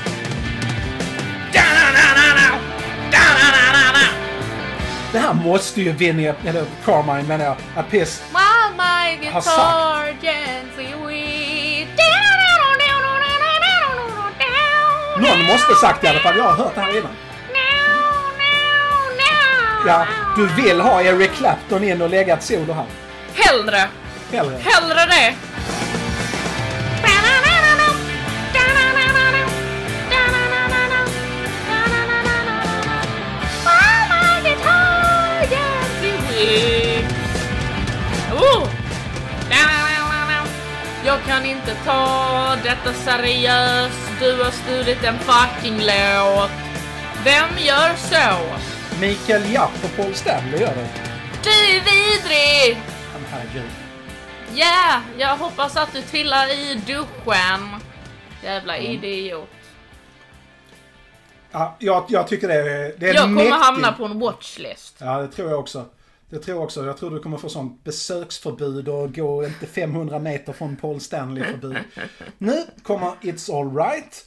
Det 5.11 5.19
här 5.19 5.33
måste 5.33 5.81
ju 5.81 5.91
Vinnie, 5.91 6.35
eller 6.45 6.65
Carmine 6.85 7.27
menar 7.27 7.45
jag, 7.45 7.55
Appice 7.75 8.23
While 8.31 8.75
my 8.77 9.27
Har 9.31 9.41
guitar 9.41 10.21
gently 10.21 11.07
weeps. 11.07 11.28
Någon 15.19 15.45
måste 15.45 15.73
sagt 15.73 16.03
i 16.03 16.07
alla 16.07 16.19
fall, 16.19 16.37
jag 16.37 16.43
har 16.43 16.63
hört 16.63 16.75
det 16.75 16.81
här 16.81 16.97
innan. 16.97 17.11
Ja, 19.87 20.05
du 20.35 20.47
vill 20.47 20.81
ha 20.81 21.01
Eric 21.01 21.31
Clapton 21.31 21.83
in 21.83 22.01
och 22.01 22.09
lägga 22.09 22.33
ett 22.33 22.43
solo 22.43 22.73
här. 22.73 22.85
Hellre. 23.33 23.87
Hellre. 24.31 24.57
Hellre 24.57 25.05
det. 25.05 25.35
Oh! 38.33 38.67
Jag 41.05 41.23
kan 41.27 41.45
inte 41.45 41.75
ta 41.85 42.55
detta 42.63 42.93
seriöst. 42.93 44.08
Du 44.19 44.43
har 44.43 44.51
stulit 44.51 45.03
en 45.03 45.19
fucking 45.19 45.77
låt. 45.77 46.51
Vem 47.23 47.57
gör 47.57 47.95
så? 47.95 48.59
Mikael 49.01 49.53
Japp 49.53 49.83
och 49.83 49.95
Paul 49.97 50.13
Stanley 50.15 50.59
gör 50.61 50.75
det. 50.75 50.87
Du 51.43 51.49
är 51.49 51.81
vidrig! 51.83 52.81
Men 53.13 53.23
herregud. 53.31 53.69
Ja, 54.53 55.01
jag 55.17 55.37
hoppas 55.37 55.77
att 55.77 55.93
du 55.93 56.01
trillar 56.01 56.47
i 56.47 56.75
duschen. 56.87 57.75
Jävla 58.43 58.77
idiot. 58.77 59.49
Ja, 61.51 61.75
jag, 61.79 62.05
jag 62.09 62.27
tycker 62.27 62.47
det 62.47 62.53
är, 62.53 62.93
det 62.99 63.09
är 63.09 63.13
Jag 63.13 63.23
kommer 63.23 63.35
mäktigt. 63.35 63.55
hamna 63.63 63.91
på 63.91 64.05
en 64.05 64.19
watchlist. 64.19 64.95
Ja, 64.99 65.17
det 65.21 65.27
tror 65.27 65.49
jag 65.49 65.59
också. 65.59 65.85
Det 66.29 66.39
tror 66.39 66.57
jag 66.57 66.63
också. 66.63 66.85
Jag 66.85 66.97
tror 66.97 67.11
du 67.11 67.19
kommer 67.19 67.37
få 67.37 67.49
sånt 67.49 67.83
besöksförbud 67.83 68.87
och 68.89 69.15
gå 69.15 69.45
inte 69.45 69.65
500 69.65 70.19
meter 70.19 70.53
från 70.53 70.75
Paul 70.75 70.99
Stanley-förbud. 71.01 71.77
nu 72.37 72.63
kommer 72.83 73.07
It's 73.21 73.59
Alright. 73.59 74.25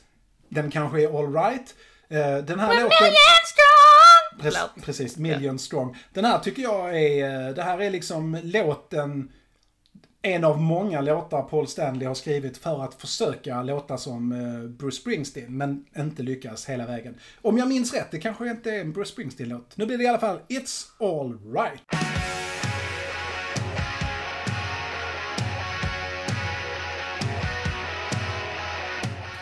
Den 0.49 0.71
kanske 0.71 1.03
är 1.03 1.19
alright. 1.19 1.75
Eh, 2.09 2.45
Den 2.45 2.61
här 2.61 2.83
låten... 2.83 2.99
Million 3.01 3.43
strong! 3.47 4.51
Pre- 4.51 4.83
precis, 4.85 5.17
Million 5.17 5.59
Strong. 5.59 5.97
Den 6.13 6.25
här 6.25 6.39
tycker 6.39 6.63
jag 6.63 7.03
är, 7.03 7.49
eh, 7.49 7.55
det 7.55 7.63
här 7.63 7.79
är 7.83 7.91
liksom 7.91 8.39
låten, 8.43 9.33
en 10.23 10.45
av 10.45 10.61
många 10.61 11.01
låtar 11.01 11.43
Paul 11.43 11.69
Stanley 11.69 12.09
har 12.09 12.15
skrivit 12.15 12.59
för 12.59 12.85
att 12.85 12.95
försöka 12.95 13.63
låta 13.63 13.99
som 13.99 14.33
eh, 14.33 14.69
Bruce 14.69 14.97
Springsteen, 14.97 15.57
men 15.57 15.85
inte 15.97 16.23
lyckas 16.23 16.69
hela 16.69 16.87
vägen. 16.87 17.15
Om 17.43 17.59
jag 17.59 17.69
minns 17.69 17.95
rätt, 17.95 18.11
det 18.11 18.19
kanske 18.19 18.51
inte 18.51 18.71
är 18.71 18.81
en 18.81 18.93
Bruce 18.93 19.11
Springsteen-låt. 19.11 19.77
Nu 19.77 19.87
blir 19.87 19.99
det 19.99 20.05
i 20.05 20.07
alla 20.07 20.19
fall 20.19 20.39
It's 20.49 20.85
All 20.99 21.39
Right. 21.55 21.83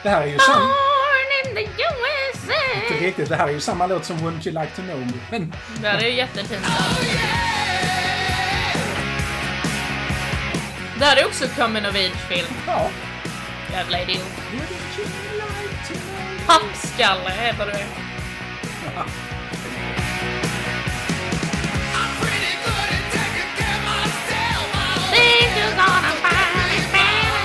Det 0.02 0.08
här 0.08 0.22
är 0.22 0.26
ju 0.26 0.38
sam... 0.38 0.60
Born 0.60 1.48
in 1.48 1.54
the 1.54 1.62
USA! 1.62 2.92
Inte 2.92 3.04
riktigt, 3.04 3.28
det 3.28 3.36
här 3.36 3.48
är 3.48 3.52
ju 3.52 3.60
samma 3.60 3.86
låt 3.86 4.04
som 4.04 4.16
Wouldn't 4.16 4.48
You 4.48 4.60
Like 4.60 4.76
To 4.76 4.82
Know 4.82 4.98
Me. 4.98 5.12
Men 5.30 5.52
Det 5.82 5.88
här 5.88 6.04
är 6.04 6.08
jättepinsamt. 6.08 7.49
Det 11.00 11.06
här 11.06 11.16
är 11.16 11.26
också 11.26 11.48
coming 11.48 11.86
of 11.86 11.94
age-film. 11.94 12.46
ja. 12.66 12.90
Jävla 13.72 14.02
idiot. 14.02 14.32
Pappskalle 16.46 17.30
heter 17.30 17.66
det. 17.66 17.86
It 25.12 25.56
better. 26.92 27.40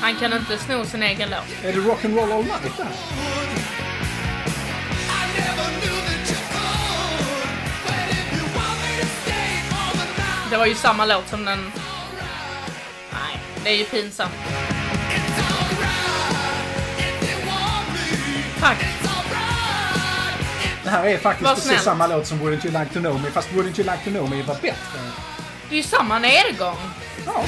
Han 0.00 0.16
kan 0.16 0.32
inte 0.32 0.58
sno 0.58 0.84
sin 0.84 1.02
egen 1.02 1.30
låt. 1.30 1.64
Är 1.64 1.72
det 1.72 1.78
Rock'n'Roll 1.78 2.32
All 2.32 2.44
Night 2.44 2.76
där? 2.76 2.86
Det 10.50 10.56
var 10.56 10.66
ju 10.66 10.74
samma 10.74 11.04
låt 11.04 11.28
som 11.28 11.44
den... 11.44 11.72
Nej, 13.12 13.40
det 13.64 13.70
är 13.70 13.74
ju 13.76 13.84
pinsamt. 13.84 14.32
Tack. 18.60 18.78
Det 20.84 20.90
här 20.90 21.06
är 21.06 21.18
faktiskt 21.18 21.54
precis 21.54 21.82
samma 21.82 22.06
låt 22.06 22.26
som 22.26 22.38
Wouldn't 22.38 22.66
You 22.66 22.78
Like 22.78 22.94
To 22.94 23.00
Know 23.00 23.20
Me, 23.22 23.30
fast 23.30 23.48
Wouldn't 23.48 23.80
You 23.80 23.90
Like 23.90 24.04
To 24.04 24.10
Know 24.10 24.30
Me 24.30 24.42
var 24.42 24.54
bättre. 24.54 24.98
Det 25.68 25.74
är 25.74 25.76
ju 25.76 25.82
samma 25.82 26.18
nedgång. 26.18 26.76
Ja. 27.26 27.44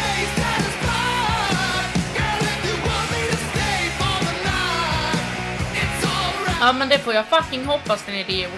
Ja, 6.60 6.72
men 6.72 6.88
det 6.88 6.98
får 6.98 7.14
jag 7.14 7.26
fucking 7.26 7.64
hoppas 7.64 8.02
din 8.02 8.14
idiot. 8.14 8.50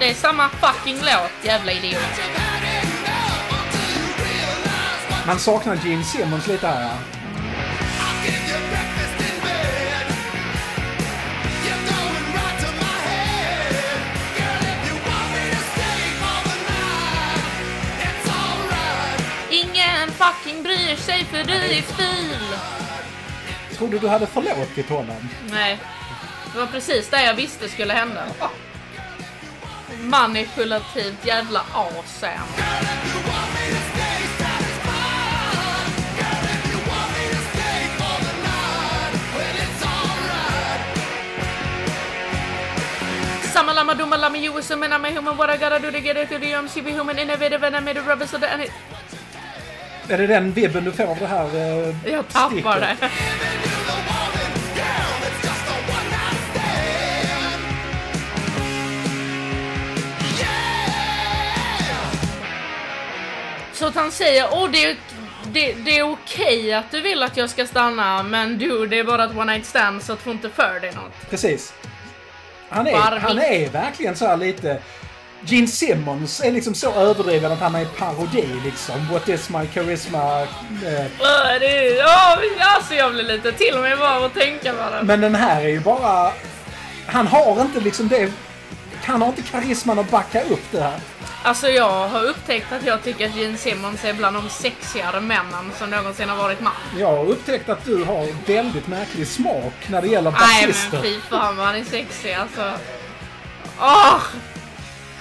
Det 0.00 0.10
är 0.10 0.14
samma 0.14 0.48
fucking 0.48 0.96
låt, 0.96 1.44
jävla 1.44 1.72
idiot. 1.72 2.00
Man 5.26 5.38
saknar 5.38 5.76
Gene 5.84 6.04
Simmons 6.04 6.46
lite 6.46 6.66
här. 6.66 6.82
ja. 6.82 6.92
Ingen 19.50 20.10
fucking 20.10 20.62
bryr 20.62 20.96
sig 20.96 21.24
för 21.24 21.44
du 21.44 21.52
är 21.54 21.82
ful. 21.82 22.58
Trodde 23.76 23.98
du 23.98 24.08
hade 24.08 24.26
förlåtit 24.26 24.88
honom? 24.88 25.28
Nej, 25.50 25.78
det 26.52 26.58
var 26.58 26.66
precis 26.66 27.08
det 27.10 27.22
jag 27.24 27.34
visste 27.34 27.68
skulle 27.68 27.92
hända. 27.92 28.22
Manipulativt 30.02 31.26
jävla 31.26 31.60
as 31.74 32.22
är 32.22 32.36
han. 32.36 32.48
Samma 43.52 43.72
lama 43.72 43.94
dumma 43.94 44.16
lama 44.16 44.38
you 44.38 44.58
assuming 44.58 44.90
I'm 44.92 45.04
a 45.04 45.10
human 45.10 45.36
what 45.36 45.50
I 45.50 45.56
gotta 45.56 45.78
do 45.78 45.90
to 45.90 46.00
get 46.00 46.16
it 46.16 46.28
to 46.28 46.38
the 46.38 46.54
be 46.82 46.92
human 46.92 47.18
innovative 47.18 47.62
and 47.66 47.76
I 47.76 47.80
made 47.80 47.96
a 47.96 48.02
rubber 48.02 48.26
so 48.26 48.38
that 48.38 48.50
and. 48.60 48.70
Är 50.08 50.18
det 50.18 50.26
den 50.26 50.52
vibben 50.52 50.84
du 50.84 50.92
får 50.92 51.04
av 51.04 51.18
det 51.18 51.26
här 51.26 51.46
eh, 51.56 52.12
Jag 52.12 52.28
tappar 52.28 52.50
sticket? 52.50 53.00
det. 53.00 53.69
Att 63.90 63.96
han 63.96 64.12
säger, 64.12 64.46
åh 64.52 64.70
det 64.70 64.84
är, 64.84 64.96
det, 65.52 65.72
det 65.72 65.98
är 65.98 66.02
okej 66.12 66.74
att 66.74 66.90
du 66.90 67.00
vill 67.00 67.22
att 67.22 67.36
jag 67.36 67.50
ska 67.50 67.66
stanna, 67.66 68.22
men 68.22 68.58
du, 68.58 68.86
det 68.86 68.98
är 68.98 69.04
bara 69.04 69.24
ett 69.24 69.36
one 69.36 69.52
night 69.52 69.66
stand 69.66 70.02
så 70.02 70.12
att 70.12 70.18
få 70.18 70.30
inte 70.30 70.50
för 70.50 70.80
dig 70.80 70.92
något. 70.94 71.30
Precis. 71.30 71.72
Han 72.68 72.86
är, 72.86 72.96
han 72.96 73.38
är 73.38 73.68
verkligen 73.68 74.16
så 74.16 74.26
här 74.26 74.36
lite... 74.36 74.78
Gene 75.44 75.66
Simmons 75.66 76.40
är 76.40 76.52
liksom 76.52 76.74
så 76.74 76.92
överdriven 76.92 77.52
att 77.52 77.58
han 77.58 77.74
är 77.74 77.84
parodi 77.84 78.46
liksom. 78.64 79.08
What 79.12 79.28
is 79.28 79.50
my 79.50 79.66
charisma? 79.66 80.40
Eh, 80.40 80.46
Åh, 81.20 81.58
det 81.60 81.88
är, 81.88 82.04
åh, 82.04 82.38
alltså 82.74 82.94
jag 82.94 83.12
blir 83.12 83.24
lite 83.24 83.52
till 83.52 83.78
mig 83.78 83.96
bara 83.96 84.16
av 84.16 84.24
att 84.24 84.34
tänka 84.34 84.72
på 84.72 84.90
det. 84.90 85.02
Men 85.02 85.20
den 85.20 85.34
här 85.34 85.62
är 85.62 85.68
ju 85.68 85.80
bara... 85.80 86.32
Han 87.06 87.26
har 87.26 87.60
inte 87.60 87.80
liksom 87.80 88.08
det... 88.08 88.32
Han 89.04 89.22
har 89.22 89.28
inte 89.28 89.42
karisman 89.42 89.98
att 89.98 90.10
backa 90.10 90.42
upp 90.42 90.70
det 90.70 90.80
här. 90.80 91.00
Alltså 91.42 91.68
jag 91.68 92.08
har 92.08 92.24
upptäckt 92.24 92.72
att 92.72 92.86
jag 92.86 93.02
tycker 93.02 93.26
att 93.28 93.36
Gene 93.36 93.56
Simmons 93.56 94.04
är 94.04 94.14
bland 94.14 94.36
de 94.36 94.48
sexigare 94.48 95.20
männen 95.20 95.72
som 95.78 95.90
någonsin 95.90 96.28
har 96.28 96.36
varit 96.36 96.60
man. 96.60 96.72
Jag 96.98 97.16
har 97.16 97.24
upptäckt 97.24 97.68
att 97.68 97.84
du 97.84 98.04
har 98.04 98.46
väldigt 98.46 98.86
märklig 98.86 99.26
smak 99.26 99.88
när 99.88 100.02
det 100.02 100.08
gäller 100.08 100.30
Nej 100.30 100.66
basister. 100.66 100.92
men 100.92 101.02
fy 101.02 101.20
fan 101.20 101.56
vad 101.56 101.66
han 101.66 101.76
är 101.76 101.84
sexig 101.84 102.32
alltså. 102.32 102.72
Åh! 103.80 104.20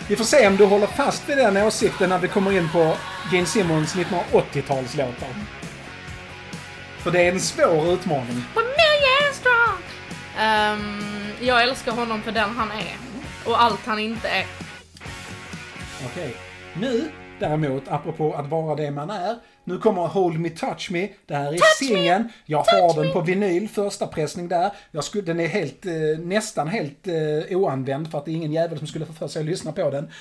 Vi 0.07 0.15
får 0.15 0.25
se 0.25 0.47
om 0.47 0.57
du 0.57 0.65
håller 0.65 0.87
fast 0.87 1.29
vid 1.29 1.37
den 1.37 1.57
åsikten 1.57 2.09
när 2.09 2.17
vi 2.19 2.27
kommer 2.27 2.51
in 2.51 2.69
på 2.69 2.95
Gene 3.31 3.45
Simmons 3.45 3.95
1980-talslåtar. 3.95 5.29
För 6.99 7.11
det 7.11 7.21
är 7.21 7.31
en 7.31 7.39
svår 7.39 7.93
utmaning. 7.93 8.43
Ehm, 10.39 11.33
jag 11.39 11.63
älskar 11.63 11.91
honom 11.91 12.21
för 12.21 12.31
den 12.31 12.49
han 12.57 12.71
är. 12.71 13.09
Och 13.45 13.62
allt 13.62 13.80
han 13.86 13.99
inte 13.99 14.28
är. 14.30 14.45
Okej. 16.06 16.36
Nu, 16.80 17.12
däremot, 17.39 17.84
apropå 17.88 18.34
att 18.34 18.49
vara 18.49 18.75
det 18.75 18.91
man 18.91 19.10
är. 19.10 19.36
Nu 19.63 19.78
kommer 19.78 20.02
Hold 20.02 20.39
Me 20.39 20.49
Touch 20.49 20.91
Me. 20.91 21.10
Det 21.25 21.36
här 21.36 21.54
är 21.54 21.78
singeln. 21.78 22.30
Jag 22.45 22.58
har 22.58 23.04
den 23.04 23.13
på 23.13 23.21
vinyl, 23.21 23.69
första 23.69 24.08
pressning 24.08 24.47
där. 24.47 24.71
Jag 24.91 25.04
skulle, 25.04 25.23
den 25.23 25.39
är 25.39 25.47
helt, 25.47 25.86
eh, 25.86 25.91
nästan 26.19 26.67
helt 26.67 27.08
eh, 27.08 27.58
oanvänd 27.58 28.12
för 28.12 28.17
att 28.17 28.25
det 28.25 28.32
är 28.32 28.36
ingen 28.36 28.54
jävel 28.54 28.78
som 28.78 28.88
skulle 28.88 29.06
få 29.06 29.13
för 29.13 29.28
sig 29.28 29.39
att 29.39 29.45
lyssna 29.45 29.71
på 29.71 29.89
den. 29.89 30.12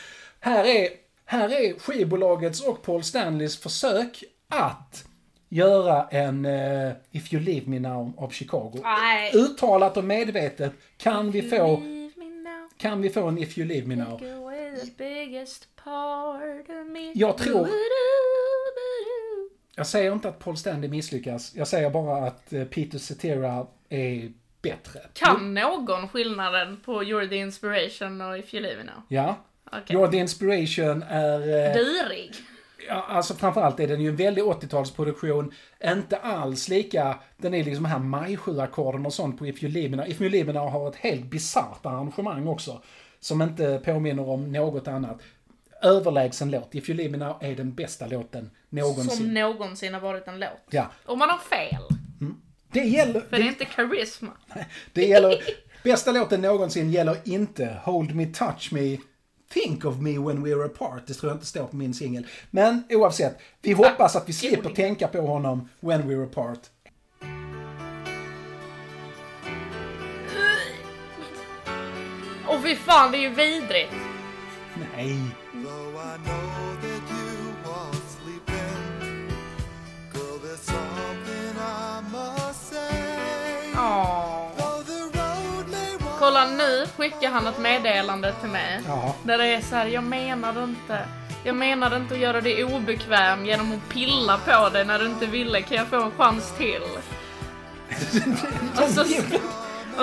Här 0.40 0.64
är, 0.64 0.88
här 1.24 1.48
är 1.48 1.78
skivbolagets 1.78 2.60
och 2.60 2.82
Paul 2.82 3.04
Stanleys 3.04 3.60
försök 3.60 4.24
att 4.48 5.04
göra 5.48 6.08
en 6.10 6.44
eh, 6.44 6.92
If 7.10 7.32
You 7.32 7.42
Leave 7.42 7.66
Me 7.66 7.78
Now 7.78 8.12
av 8.16 8.30
Chicago. 8.30 8.80
Nej. 8.82 9.32
Uttalat 9.34 9.96
och 9.96 10.04
medvetet 10.04 10.72
kan 10.96 11.30
vi 11.30 11.42
få, 11.42 11.56
now, 11.56 11.97
kan 12.78 13.02
vi 13.02 13.10
få 13.10 13.28
en 13.28 13.38
If 13.38 13.58
You 13.58 13.68
Leave 13.68 13.86
Me 13.86 13.96
Now. 13.96 14.20
me. 16.84 17.12
Jag 17.14 17.38
tror-. 17.38 17.68
Jag 19.76 19.86
säger 19.86 20.12
inte 20.12 20.28
att 20.28 20.38
Paul 20.38 20.56
Stanley 20.56 20.90
misslyckas. 20.90 21.54
Jag 21.54 21.68
säger 21.68 21.90
bara 21.90 22.26
att 22.26 22.52
eh, 22.52 22.64
Peter 22.64 22.98
Cetera 22.98 23.66
är 23.88 24.32
bättre. 24.62 25.00
Kan 25.12 25.54
någon 25.54 26.08
skillnaden 26.08 26.80
på 26.84 27.02
You're 27.02 27.28
the 27.28 27.36
inspiration 27.36 28.20
och 28.20 28.38
If 28.38 28.54
you 28.54 28.62
leave 28.62 28.76
me 28.78 28.84
now? 28.84 29.02
Ja. 29.08 29.44
Okej. 29.72 29.96
Your 29.96 30.08
The 30.08 30.16
Inspiration 30.16 31.02
är... 31.02 31.40
eh, 31.40 31.74
Durig. 31.74 32.34
Ja, 32.88 33.04
alltså 33.08 33.34
framförallt 33.34 33.80
är 33.80 33.88
den 33.88 34.00
ju 34.00 34.08
en 34.08 34.16
väldig 34.16 34.44
80-talsproduktion. 34.44 35.52
Inte 35.84 36.16
alls 36.16 36.68
lika... 36.68 37.18
Den 37.36 37.54
är 37.54 37.64
liksom 37.64 37.84
här 37.84 37.98
maj 37.98 38.38
ackorden 38.58 39.06
och 39.06 39.12
sånt 39.12 39.38
på 39.38 39.46
If 39.46 39.62
You 39.62 39.72
Leave 39.72 39.88
Me 39.88 39.96
Now. 39.96 40.06
If 40.06 40.20
You 40.20 40.30
Leave 40.30 40.52
Me 40.52 40.60
Now 40.60 40.68
har 40.68 40.88
ett 40.88 40.96
helt 40.96 41.24
bisarrt 41.24 41.86
arrangemang 41.86 42.48
också. 42.48 42.82
Som 43.20 43.42
inte 43.42 43.80
påminner 43.84 44.28
om 44.28 44.52
något 44.52 44.88
annat. 44.88 45.18
Överlägsen 45.82 46.50
låt. 46.50 46.74
If 46.74 46.88
You 46.88 46.96
Leave 46.96 47.18
Me 47.18 47.24
Now 47.24 47.36
är 47.40 47.56
den 47.56 47.74
bästa 47.74 48.06
låten 48.06 48.50
någonsin. 48.68 49.16
Som 49.16 49.34
någonsin 49.34 49.94
har 49.94 50.00
varit 50.00 50.28
en 50.28 50.40
låt. 50.40 50.50
Ja. 50.70 50.90
Och 51.04 51.18
man 51.18 51.30
har 51.30 51.38
fel. 51.38 51.82
Det 52.72 52.84
gäller... 52.84 53.20
För 53.20 53.36
det 53.36 53.42
är 53.42 53.48
inte 53.48 53.64
karisma. 53.64 54.32
Det 54.92 55.06
gäller... 55.06 55.42
Bästa 55.82 56.12
låten 56.12 56.40
någonsin 56.40 56.90
gäller 56.90 57.16
inte 57.24 57.80
Hold 57.84 58.14
Me 58.14 58.26
Touch 58.26 58.72
Me 58.72 58.98
Think 59.52 59.84
of 59.84 60.00
me 60.00 60.18
when 60.18 60.44
we're 60.44 60.64
apart. 60.64 61.06
Det 61.06 61.14
tror 61.14 61.30
jag 61.30 61.36
inte 61.36 61.46
står 61.46 61.64
på 61.64 61.76
min 61.76 61.94
singel. 61.94 62.26
Men 62.50 62.82
oavsett, 62.90 63.38
vi 63.62 63.72
hoppas 63.72 64.16
att 64.16 64.28
vi 64.28 64.32
slipper 64.32 64.70
tänka 64.70 65.08
på 65.08 65.20
honom 65.20 65.68
when 65.80 66.02
we're 66.02 66.24
apart. 66.24 66.60
Och 72.46 72.62
fy 72.62 72.76
fan, 72.76 73.12
det 73.12 73.18
är 73.18 73.20
ju 73.20 73.28
vidrigt. 73.28 73.92
Nej. 74.94 75.18
Skickar 86.98 87.30
han 87.30 87.46
ett 87.46 87.58
meddelande 87.58 88.34
till 88.40 88.50
mig. 88.50 88.80
Ja. 88.86 89.14
Där 89.22 89.38
det 89.38 89.46
är 89.46 89.60
så 89.60 89.76
här, 89.76 89.86
jag 89.86 90.04
menade 90.04 90.64
inte. 90.64 90.98
Jag 91.44 91.56
menade 91.56 91.96
inte 91.96 92.14
att 92.14 92.20
göra 92.20 92.40
dig 92.40 92.64
obekväm 92.64 93.46
genom 93.46 93.72
att 93.72 93.88
pilla 93.88 94.38
på 94.38 94.68
dig 94.68 94.84
när 94.84 94.98
du 94.98 95.06
inte 95.06 95.26
ville. 95.26 95.62
Kan 95.62 95.76
jag 95.76 95.86
få 95.86 96.02
en 96.02 96.10
chans 96.10 96.52
till? 96.58 96.82
och, 98.82 98.88
så, 98.90 99.00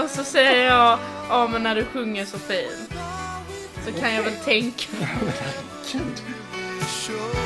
och 0.03 0.10
så 0.10 0.23
säger 0.23 0.65
jag, 0.65 0.99
ja 1.29 1.47
men 1.47 1.63
när 1.63 1.75
du 1.75 1.86
sjunger 1.86 2.25
så 2.25 2.39
fint. 2.39 2.93
Så 3.86 3.91
kan 3.99 4.13
jag 4.13 4.23
väl 4.23 4.36
tänka. 4.36 4.88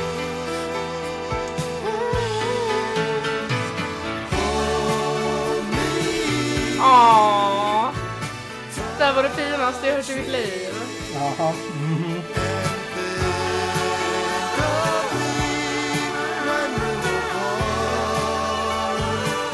var 9.22 9.28
det 9.28 9.34
finaste 9.34 9.86
jag 9.86 9.94
hört 9.94 10.10
i 10.10 10.16
mitt 10.16 10.28
liv. 10.28 10.68
Jaha. 11.14 11.52
Mhm. 11.80 12.22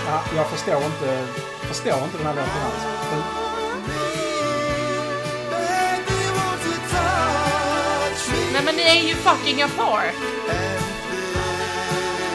Ja, 0.06 0.22
jag 0.36 0.50
förstår 0.50 0.84
inte, 0.84 1.26
förstår 1.60 2.04
inte 2.04 2.16
den 2.16 2.26
här 2.26 2.34
låten 2.34 2.62
alls. 2.64 2.84
Nej 8.52 8.62
men 8.64 8.74
ni 8.74 8.82
är 8.82 9.08
ju 9.08 9.14
fucking 9.14 9.62
apart. 9.62 10.14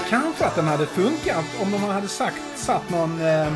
Kanske 0.10 0.46
att 0.46 0.56
den 0.56 0.68
hade 0.68 0.86
funkat 0.86 1.46
om 1.62 1.72
de 1.72 1.84
hade 1.84 2.08
sagt, 2.08 2.42
satt 2.56 2.90
någon... 2.90 3.22
Eh, 3.22 3.54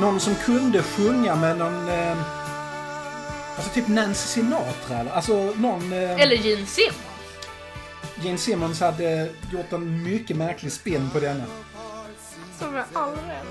någon 0.00 0.20
som 0.20 0.34
kunde 0.34 0.82
sjunga 0.82 1.36
med 1.36 1.58
någon... 1.58 1.88
Eh, 1.88 2.16
alltså 3.56 3.70
typ 3.74 3.88
Nancy 3.88 4.28
Sinatra 4.28 4.98
eller? 4.98 5.10
Alltså 5.10 5.52
någon... 5.56 5.92
Eh, 5.92 6.20
Eller 6.20 6.36
Gene 6.36 6.66
Simmons. 6.66 6.96
Gene 8.22 8.38
Simmons 8.38 8.80
hade 8.80 9.28
gjort 9.52 9.72
en 9.72 10.02
mycket 10.02 10.36
märklig 10.36 10.72
spin 10.72 11.10
på 11.12 11.20
denna. 11.20 11.44
Som 12.58 12.74
är 12.76 12.84
all 12.92 13.10
rätt. 13.12 13.46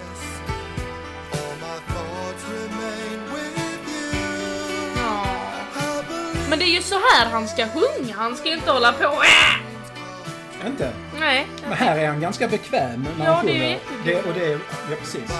Men 6.49 6.59
det 6.59 6.65
är 6.65 6.75
ju 6.75 6.81
så 6.81 6.95
här 6.95 7.29
han 7.31 7.47
ska 7.47 7.65
sjunga. 7.67 8.15
Han 8.15 8.35
ska 8.37 8.47
ju 8.49 8.53
inte 8.55 8.71
hålla 8.71 8.93
på. 8.93 9.03
Äh! 9.03 10.67
Inte? 10.67 10.91
Nej. 11.19 11.47
Men 11.63 11.73
här 11.73 11.97
är 11.97 12.07
han 12.07 12.21
ganska 12.21 12.47
bekväm 12.47 13.07
när 13.17 13.25
Ja, 13.25 13.33
han 13.33 13.45
det 13.45 13.51
är 13.73 13.79
sjunger. 13.79 14.05
Det, 14.05 14.23
och 14.23 14.33
det 14.33 14.45
är, 14.45 14.59
ja 14.89 14.95
precis. 14.99 15.31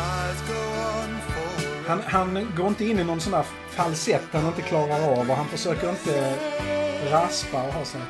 Han, 1.90 2.02
han 2.06 2.48
går 2.58 2.68
inte 2.68 2.86
in 2.86 3.00
i 3.00 3.04
någon 3.04 3.20
sån 3.22 3.34
här 3.34 3.46
falsett 3.70 4.22
han 4.32 4.48
inte 4.48 4.62
klarar 4.62 5.20
av 5.20 5.30
och 5.32 5.36
han 5.36 5.48
försöker 5.48 5.90
inte 5.90 6.34
raspa 7.12 7.64
och 7.64 7.74
ha 7.74 7.86
sig. 7.86 8.02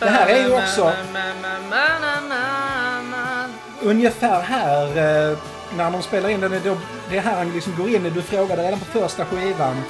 Det 0.00 0.08
här 0.08 0.28
är 0.28 0.46
ju 0.48 0.54
också- 0.54 0.92
Ungefär 3.82 4.40
här 4.40 4.98
eh, 5.30 5.38
när 5.76 5.90
de 5.90 6.02
spelar 6.02 6.28
in 6.28 6.40
den, 6.40 6.52
är 6.52 6.60
då- 6.60 6.76
det 7.10 7.16
är 7.16 7.20
här 7.20 7.36
han 7.36 7.52
liksom 7.52 7.76
går 7.76 7.88
in 7.88 8.06
i, 8.06 8.10
du 8.10 8.22
frågade 8.22 8.62
redan 8.62 8.78
på 8.80 8.84
första 8.84 9.24
skivan. 9.24 9.82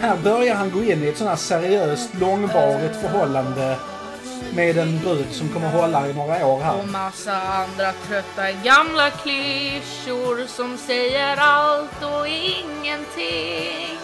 Här 0.00 0.16
börjar 0.16 0.54
han 0.54 0.70
gå 0.70 0.82
in 0.82 1.04
i 1.04 1.08
ett 1.08 1.16
sånt 1.18 1.30
här 1.30 1.36
seriöst, 1.36 2.14
långvarigt 2.20 2.96
förhållande 3.00 3.76
med 4.54 4.78
en 4.78 4.98
brud 5.00 5.26
som 5.32 5.48
kommer 5.48 5.68
hålla 5.68 6.08
i 6.08 6.12
några 6.14 6.46
år 6.46 6.60
här. 6.60 6.78
Och 6.78 6.88
massa 6.88 7.36
andra 7.36 7.92
trötta 8.08 8.52
gamla 8.52 9.10
klyschor 9.10 10.46
som 10.46 10.78
säger 10.78 11.36
allt 11.36 12.02
och 12.02 12.26
ingenting. 12.28 13.98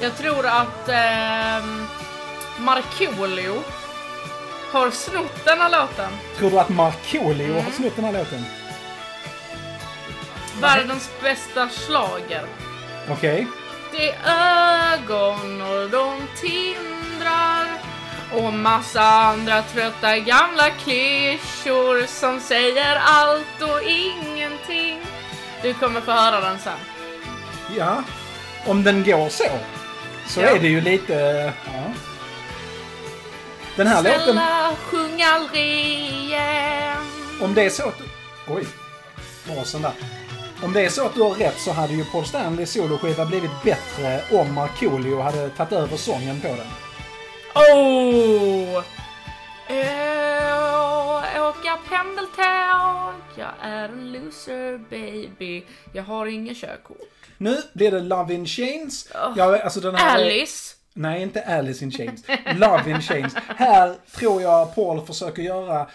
Jag 0.00 0.16
tror 0.16 0.46
att 0.46 0.88
ehm, 0.88 1.86
Markoolio 2.58 3.62
har 4.72 4.90
snott 4.90 5.44
den 5.44 5.58
här 5.58 5.70
låten. 5.70 6.10
Tror 6.38 6.50
du 6.50 6.58
att 6.58 6.68
Markoolio 6.68 7.54
har 7.62 7.70
snott 7.70 7.96
den 7.96 8.04
här 8.04 8.12
låten? 8.12 8.44
Världens 10.60 11.10
bästa 11.22 11.68
slager. 11.68 12.44
Okej. 13.08 13.46
i 13.92 14.08
ögon 14.30 15.62
och 15.62 15.90
de 15.90 16.22
tindrar. 16.40 17.66
Och 18.32 18.52
massa 18.52 19.00
andra 19.02 19.62
trötta 19.62 20.18
gamla 20.18 20.70
klyschor 20.70 22.06
som 22.06 22.40
säger 22.40 22.96
allt 23.04 23.60
och 23.62 23.82
ingenting. 23.82 25.00
Du 25.62 25.74
kommer 25.74 26.00
få 26.00 26.10
höra 26.12 26.40
den 26.40 26.58
sen. 26.58 26.78
Ja, 27.76 28.02
om 28.66 28.84
den 28.84 29.04
går 29.04 29.28
så. 29.28 29.44
Så 30.26 30.40
Ja. 30.40 30.46
är 30.48 30.58
det 30.58 30.68
ju 30.68 30.80
lite... 30.80 31.52
Ja. 31.66 31.92
Den 33.76 33.86
här 33.86 34.02
låten, 34.02 34.20
Snälla, 34.22 34.72
sjung 34.90 35.22
aldrig 35.22 35.76
igen. 36.00 36.96
om 37.42 37.54
det 37.54 37.62
är 37.64 37.70
så 37.70 37.88
att... 37.88 38.00
Oj, 38.48 38.66
basen 39.48 39.82
där. 39.82 39.92
Om 40.62 40.72
det 40.72 40.84
är 40.84 40.88
så 40.88 41.06
att 41.06 41.14
du 41.14 41.22
har 41.22 41.34
rätt 41.34 41.58
så 41.60 41.72
hade 41.72 41.92
ju 41.92 42.04
Paul 42.04 42.24
Stanleys 42.24 42.72
soloskiva 42.72 43.26
blivit 43.26 43.62
bättre 43.64 44.20
om 44.32 44.54
Markoolio 44.54 45.20
hade 45.20 45.48
tagit 45.50 45.72
över 45.72 45.96
sången 45.96 46.40
på 46.40 46.48
den. 46.48 46.66
Oh! 47.54 48.82
Åh, 49.70 51.48
åka 51.48 51.78
pendeltåg, 51.88 53.14
jag 53.36 53.48
är 53.62 53.88
en 53.88 54.12
loser 54.12 54.78
baby. 54.78 55.64
Jag 55.92 56.02
har 56.02 56.26
ingen 56.26 56.54
körkort. 56.54 56.96
Nu 57.38 57.56
blir 57.72 57.90
det 57.90 58.00
Love 58.00 58.34
in 58.34 58.46
Chains. 58.46 59.08
Åh. 59.14 59.32
Ja, 59.36 59.62
alltså 59.62 59.80
den 59.80 59.94
här... 59.94 60.14
Alice. 60.14 60.74
Nej, 60.94 61.22
inte 61.22 61.42
Alice 61.42 61.84
in 61.84 61.90
Chains. 61.90 62.24
Love 62.54 62.90
in 62.90 63.02
Chains. 63.02 63.34
Här 63.56 63.94
tror 64.16 64.42
jag 64.42 64.74
Paul 64.74 65.06
försöker 65.06 65.42
göra 65.42 65.86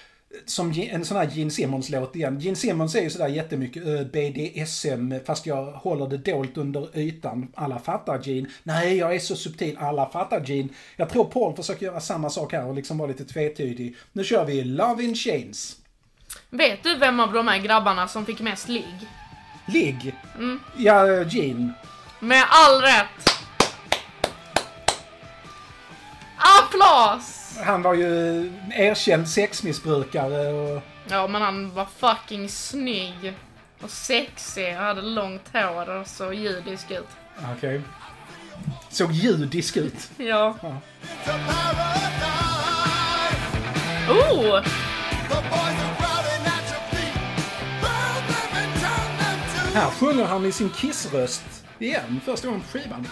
som 0.46 0.74
en 0.78 1.06
sån 1.06 1.18
här 1.18 1.30
Gene 1.32 1.52
Simmons-låt 1.52 2.16
igen. 2.16 2.40
Gene 2.40 2.56
Simmons 2.56 2.96
är 2.96 3.02
ju 3.02 3.10
sådär 3.10 3.28
jättemycket 3.28 3.84
BDSM, 4.12 5.14
fast 5.26 5.46
jag 5.46 5.66
håller 5.66 6.08
det 6.08 6.18
dolt 6.18 6.58
under 6.58 6.98
ytan. 6.98 7.52
Alla 7.56 7.80
fattar 7.80 8.22
Gene. 8.24 8.50
Nej, 8.64 8.98
jag 8.98 9.16
är 9.16 9.20
så 9.20 9.36
subtil. 9.36 9.78
Alla 9.80 10.10
fattar 10.10 10.46
Gene. 10.46 10.70
Jag 10.96 11.10
tror 11.10 11.26
Paul 11.26 11.56
försöker 11.56 11.86
göra 11.86 12.00
samma 12.00 12.30
sak 12.30 12.54
här 12.54 12.66
och 12.66 12.76
liksom 12.76 12.98
vara 12.98 13.08
lite 13.08 13.26
tvetydig. 13.26 13.96
Nu 14.14 14.24
kör 14.24 14.46
vi 14.46 14.64
Love 14.64 15.04
in 15.04 15.16
Chains. 15.16 15.78
Vet 16.50 16.84
du 16.84 16.98
vem 16.98 17.20
av 17.20 17.34
de 17.34 17.48
här 17.48 17.60
grabbarna 17.60 18.08
som 18.08 18.26
fick 18.26 18.40
mest 18.40 18.70
ligg? 18.70 19.08
Ligg. 19.68 20.16
Ja, 20.78 21.24
Gene. 21.24 21.74
Med 22.20 22.44
all 22.50 22.82
rätt! 22.82 23.30
Applaus! 26.38 27.45
Han 27.64 27.82
var 27.82 27.94
ju 27.94 28.52
erkänd 28.72 29.30
sexmissbrukare 29.30 30.54
och... 30.54 30.82
Ja, 31.10 31.28
men 31.28 31.42
han 31.42 31.74
var 31.74 31.86
fucking 31.86 32.50
snygg. 32.50 33.34
Och 33.82 33.90
sexig 33.90 34.78
och 34.78 34.84
hade 34.84 35.02
långt 35.02 35.50
hår 35.54 35.90
och 35.90 36.08
så 36.08 36.34
judisk 36.34 36.92
ut. 36.92 37.08
Okej. 37.58 37.82
Såg 38.90 39.12
judisk 39.12 39.78
ut. 39.78 40.10
Ja. 40.18 40.56
Paradise. 41.26 42.06
Oh! 44.10 44.62
Här 49.74 49.90
sjunger 49.90 50.26
han 50.26 50.46
i 50.46 50.52
sin 50.52 50.70
Kiss-röst 50.70 51.64
igen, 51.80 52.22
första 52.26 52.48
gången 52.48 52.62
på 52.62 52.68
skivan. 52.68 53.08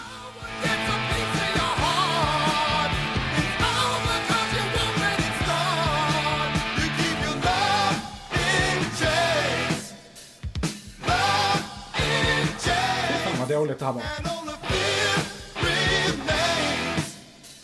Vad 13.48 13.58
dåligt 13.58 13.78
det 13.78 13.84
här 13.84 13.92
var. 13.92 14.02
And 14.02 14.26
only 14.26 14.54
fear 14.62 15.16
remains. 15.56 17.16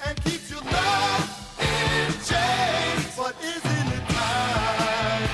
And 0.07 0.17
keeps 0.25 0.51
your 0.51 0.61
love 0.63 1.25
in 1.61 2.13
chains. 2.13 3.17
But 3.17 3.35
isn't 3.43 3.89
it 3.97 4.09
time? 4.09 5.29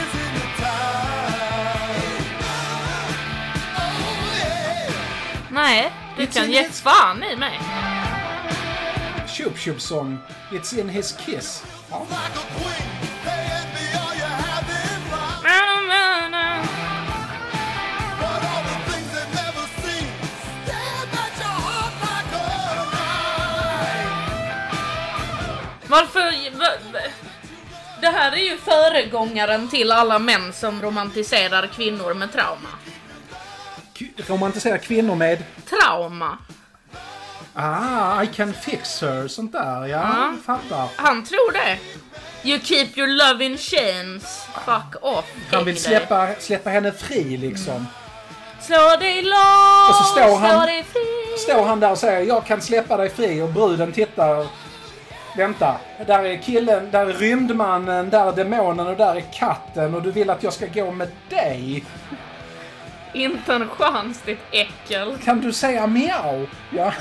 Isn't 0.00 0.36
it 0.44 0.56
time? 0.56 2.24
Oh 3.76 4.38
yeah. 4.38 4.92
Nej, 5.50 5.92
du 6.16 6.22
It's 6.22 6.34
kan 6.34 6.44
in 6.44 6.50
ge 6.52 6.62
his- 6.62 6.80
fan 6.80 7.22
i 7.22 7.36
mig. 7.36 7.60
Chup 9.36 9.56
Chup 9.58 9.80
Song, 9.80 10.18
It's 10.52 10.80
in 10.80 10.88
his 10.88 11.12
kiss. 11.12 11.62
Ja. 11.90 12.06
Varför... 25.94 26.50
va- 26.58 26.66
va- 26.92 26.98
Det 28.00 28.06
här 28.08 28.32
är 28.32 28.36
ju 28.50 28.56
föregångaren 28.58 29.68
till 29.68 29.92
alla 29.92 30.18
män 30.18 30.52
som 30.52 30.82
romantiserar 30.82 31.66
kvinnor 31.66 32.14
med 32.14 32.32
trauma. 32.32 32.68
K- 33.98 34.04
romantisera 34.26 34.78
kvinnor 34.78 35.14
med 35.14 35.44
Trauma. 35.70 36.38
Ah, 37.54 38.22
I 38.22 38.26
can 38.26 38.54
fix 38.54 39.00
her, 39.02 39.28
sånt 39.28 39.52
där. 39.52 39.86
Ja, 39.86 39.86
Ja. 39.86 40.34
fattar. 40.46 40.88
Han 40.96 41.24
tror 41.24 41.52
det. 41.52 41.78
You 42.48 42.60
keep 42.60 42.88
your 42.96 43.08
love 43.08 43.44
in 43.44 43.58
chains. 43.58 44.46
Fuck 44.64 45.02
off. 45.04 45.24
Han 45.52 45.64
vill 45.64 45.82
släppa, 45.82 46.28
släppa 46.40 46.70
henne 46.70 46.92
fri 46.92 47.36
liksom. 47.36 47.86
Slå 48.60 48.96
dig 49.00 49.22
loss, 49.22 49.88
Och 49.90 49.94
så 49.96 50.04
står 50.04 50.36
han- 50.38 50.50
slå 50.50 50.60
dig 50.66 50.84
fri. 50.92 51.38
Står 51.38 51.64
han 51.66 51.80
där 51.80 51.90
och 51.90 51.98
säger 51.98 52.20
jag 52.26 52.46
kan 52.46 52.60
släppa 52.62 52.96
dig 52.96 53.10
fri 53.10 53.42
och 53.42 53.48
bruden 53.48 53.92
tittar. 53.92 54.46
Vänta, 55.36 55.76
där 56.06 56.24
är 56.24 56.36
killen, 56.36 56.90
där 56.90 57.06
är 57.06 57.12
rymdmannen, 57.12 58.10
där 58.10 58.28
är 58.28 58.32
demonen 58.32 58.86
och 58.86 58.96
där 58.96 59.16
är 59.16 59.20
katten 59.20 59.94
och 59.94 60.02
du 60.02 60.10
vill 60.10 60.30
att 60.30 60.42
jag 60.42 60.52
ska 60.52 60.66
gå 60.66 60.90
med 60.90 61.08
dig? 61.28 61.84
Inte 63.12 63.54
en 63.54 63.68
chans 63.68 64.22
ditt 64.22 64.38
äckel. 64.50 65.18
Kan 65.24 65.40
du 65.40 65.52
säga 65.52 65.86
miau? 65.86 66.46
Ja. 66.70 66.92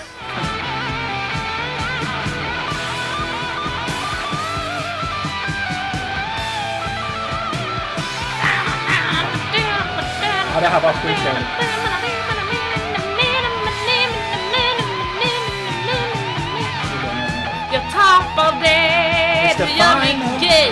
Ja, 10.53 10.59
det 10.61 10.67
här 10.67 10.81
var 10.81 10.93
skitdåligt. 10.93 11.72
Det, 18.63 19.77
gör 19.77 19.97
mig 19.99 20.07
final. 20.07 20.39
gay. 20.41 20.71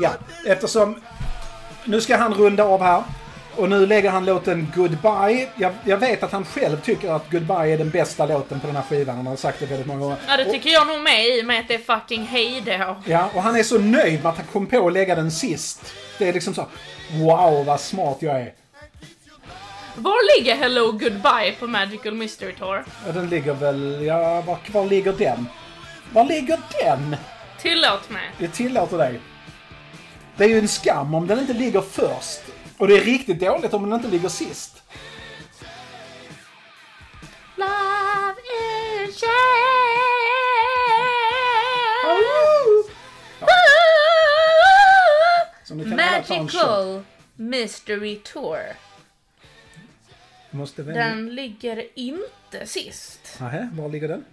Ja, 0.00 0.10
eftersom... 0.46 1.00
Nu 1.84 2.00
ska 2.00 2.16
han 2.16 2.34
runda 2.34 2.64
av 2.64 2.82
här. 2.82 3.02
Och 3.56 3.68
nu 3.68 3.86
lägger 3.86 4.10
han 4.10 4.24
låten 4.24 4.72
Goodbye. 4.76 5.48
Jag, 5.56 5.72
jag 5.84 5.96
vet 5.96 6.22
att 6.22 6.32
han 6.32 6.44
själv 6.44 6.80
tycker 6.80 7.10
att 7.12 7.30
Goodbye 7.30 7.72
är 7.74 7.78
den 7.78 7.90
bästa 7.90 8.26
låten 8.26 8.60
på 8.60 8.66
den 8.66 8.76
här 8.76 8.82
skivan. 8.82 9.16
Han 9.16 9.26
har 9.26 9.36
sagt 9.36 9.60
det 9.60 9.66
väldigt 9.66 9.86
många 9.86 10.00
gånger. 10.00 10.16
Ja, 10.28 10.36
det 10.36 10.44
Och- 10.44 10.52
tycker 10.52 10.70
jag 10.70 10.86
nog 10.86 11.00
med 11.00 11.26
i 11.26 11.42
och 11.42 11.46
med 11.46 11.60
att 11.60 11.68
det 11.68 11.74
är 11.74 11.98
fucking 11.98 12.22
hejdå. 12.26 12.96
Ja, 13.04 13.28
och 13.34 13.42
han 13.42 13.56
är 13.56 13.62
så 13.62 13.78
nöjd 13.78 14.22
med 14.22 14.30
att 14.30 14.36
han 14.36 14.46
kom 14.52 14.66
på 14.66 14.86
att 14.86 14.92
lägga 14.92 15.14
den 15.14 15.30
sist. 15.30 15.92
Det 16.18 16.28
är 16.28 16.32
liksom 16.32 16.54
så, 16.54 16.66
wow 17.12 17.64
vad 17.66 17.80
smart 17.80 18.16
jag 18.20 18.40
är. 18.40 18.52
Var 19.96 20.38
ligger 20.38 20.54
Hello 20.54 20.92
Goodbye 20.92 21.54
på 21.58 21.66
Magical 21.66 22.14
Mystery 22.14 22.54
Tour? 22.54 22.84
Ja, 23.06 23.12
den 23.12 23.28
ligger 23.28 23.54
väl, 23.54 24.02
ja, 24.06 24.40
var, 24.40 24.58
var 24.72 24.86
ligger 24.86 25.12
den? 25.12 25.46
Var 26.12 26.24
ligger 26.24 26.58
den? 26.82 27.16
Tillåt 27.58 28.10
mig. 28.10 28.30
Jag 28.38 28.52
tillåter 28.52 28.98
dig. 28.98 29.20
Det 30.36 30.44
är 30.44 30.48
ju 30.48 30.58
en 30.58 30.68
skam 30.68 31.14
om 31.14 31.26
den 31.26 31.38
inte 31.38 31.52
ligger 31.52 31.80
först. 31.80 32.40
Och 32.78 32.88
det 32.88 32.96
är 32.96 33.00
riktigt 33.00 33.40
dåligt 33.40 33.74
om 33.74 33.82
den 33.82 33.92
inte 33.92 34.08
ligger 34.08 34.28
sist. 34.28 34.82
Love 37.56 38.34
is 39.04 39.22
en 39.22 39.38
shot. 45.78 45.96
Magical 45.96 47.02
Mystery 47.36 48.16
Tour. 48.16 48.60
Måste 50.54 50.82
väl... 50.82 50.94
Den 50.94 51.34
ligger 51.34 51.84
inte 51.94 52.66
sist. 52.66 53.36
Nähä, 53.40 53.68
var 53.72 53.88
ligger 53.88 54.08
den? 54.08 54.24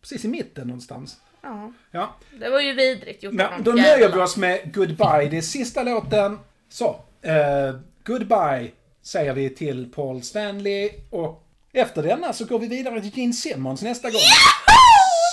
Precis 0.00 0.24
i 0.24 0.28
mitten 0.28 0.66
någonstans. 0.66 1.16
Ja, 1.42 1.72
Ja, 1.90 2.14
det 2.40 2.50
var 2.50 2.60
ju 2.60 2.72
vidrigt 2.72 3.22
gjort 3.22 3.40
av 3.40 3.62
då 3.62 3.70
nöjer 3.72 4.12
vi 4.12 4.20
oss 4.20 4.36
med 4.36 4.74
Goodbye. 4.74 5.28
Det 5.30 5.36
är 5.38 5.42
sista 5.42 5.82
låten. 5.82 6.38
Så, 6.68 7.00
eh, 7.22 7.74
Goodbye 8.04 8.70
säger 9.02 9.32
vi 9.34 9.50
till 9.50 9.92
Paul 9.94 10.22
Stanley 10.22 10.90
och 11.10 11.46
efter 11.72 12.02
denna 12.02 12.32
så 12.32 12.44
går 12.44 12.58
vi 12.58 12.68
vidare 12.68 13.00
till 13.00 13.18
Gene 13.18 13.32
Simmons 13.32 13.82
nästa 13.82 14.10
gång. 14.10 14.20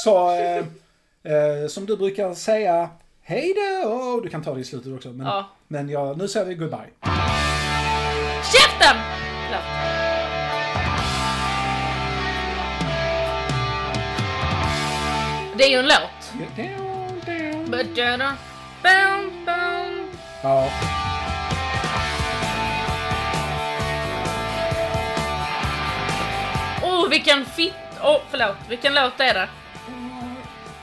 Så, 0.04 0.32
eh, 0.32 0.58
eh, 1.34 1.68
som 1.70 1.86
du 1.86 1.98
brukar 1.98 2.34
säga, 2.34 2.89
hej 3.22 3.54
då! 3.56 4.20
Du 4.24 4.30
kan 4.30 4.43
ta 4.43 4.54
det 4.54 4.62
i 4.62 4.64
slutet 4.64 4.93
också. 4.93 5.10
Men, 5.10 5.28
Ja. 5.28 5.50
men 5.68 5.89
ja, 5.89 6.14
nu 6.18 6.28
säger 6.28 6.45
vi 6.45 6.56
Goodbye. 6.56 6.89
Käften! 8.54 8.98
Det 15.58 15.64
är 15.64 15.70
ju 15.70 15.80
en 15.80 15.88
låt. 15.88 16.34
Bam. 18.84 19.32
Ja. 20.43 20.70
Oh, 26.84 27.10
vilken 27.10 27.45
fitt... 27.45 27.74
Oh, 28.01 28.18
förlåt. 28.30 28.55
Vilken 28.70 28.93
låt 28.93 29.20
är 29.20 29.34
det? 29.34 29.49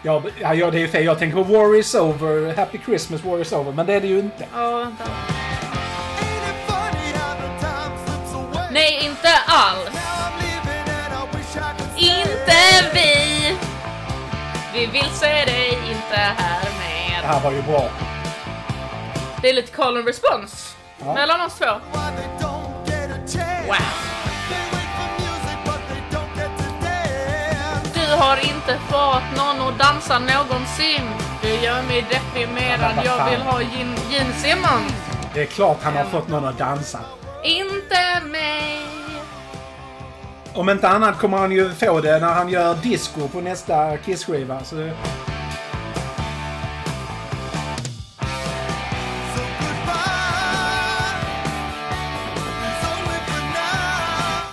Ja, 0.03 0.23
ja, 0.41 0.55
ja, 0.55 0.71
det 0.71 0.83
är 0.83 0.89
fel. 0.89 1.05
Jag 1.05 1.19
tänker 1.19 1.37
på 1.37 1.43
War 1.43 1.79
is 1.79 1.95
over, 1.95 2.57
Happy 2.57 2.79
Christmas, 2.85 3.25
War 3.25 3.41
is 3.41 3.53
over. 3.53 3.73
Men 3.73 3.87
det 3.87 3.95
är 3.95 4.01
det 4.01 4.07
ju 4.07 4.19
inte. 4.19 4.47
Ja, 4.55 4.79
vänta. 4.79 5.05
Nej, 8.71 9.01
inte 9.05 9.29
alls. 9.47 9.91
Inte 11.97 12.91
vi. 12.95 13.57
Vi 14.75 14.87
vill 14.87 15.11
se 15.11 15.45
dig 15.45 15.79
inte 15.89 16.17
här 16.17 16.61
Det 16.65 16.71
mer. 16.79 17.23
här 17.29 17.41
var 17.41 17.51
ju 17.53 17.63
bra. 17.63 17.89
Det 19.43 19.49
är 19.51 19.55
lite 19.55 19.73
call 19.73 19.97
and 19.97 20.07
response 20.07 20.75
Ja. 20.99 21.15
mellan 21.15 21.41
oss 21.41 21.55
två. 21.59 21.65
Wow. 23.67 23.77
Du 27.95 28.17
har 28.21 28.37
inte 28.37 28.79
fått 28.89 29.37
någon 29.37 29.69
att 29.69 29.79
dansa 29.79 30.19
någonsin. 30.19 31.03
Du 31.43 31.49
gör 31.49 31.83
mig 31.83 32.05
deprimerad. 32.11 32.93
Ja, 32.97 33.03
Jag 33.05 33.31
vill 33.31 33.43
ha 33.43 33.61
Gene 33.63 34.33
Simmons. 34.33 34.93
Det 35.35 35.43
är 35.43 35.47
klart 35.47 35.79
han 35.83 35.97
har 35.97 36.05
fått 36.05 36.29
någon 36.29 36.45
att 36.45 36.59
dansa. 36.59 37.01
Inte 37.45 38.21
mig. 38.27 38.84
Om 40.57 40.71
inte 40.71 40.89
annat 40.89 41.19
kommer 41.19 41.39
han 41.39 41.53
ju 41.53 41.71
få 41.71 42.01
det 42.01 42.19
när 42.19 42.33
han 42.33 42.49
gör 42.49 42.75
disco 42.75 43.29
på 43.29 43.41
nästa 43.41 43.97
Kiss-skiva. 43.97 44.65
Så 44.65 44.77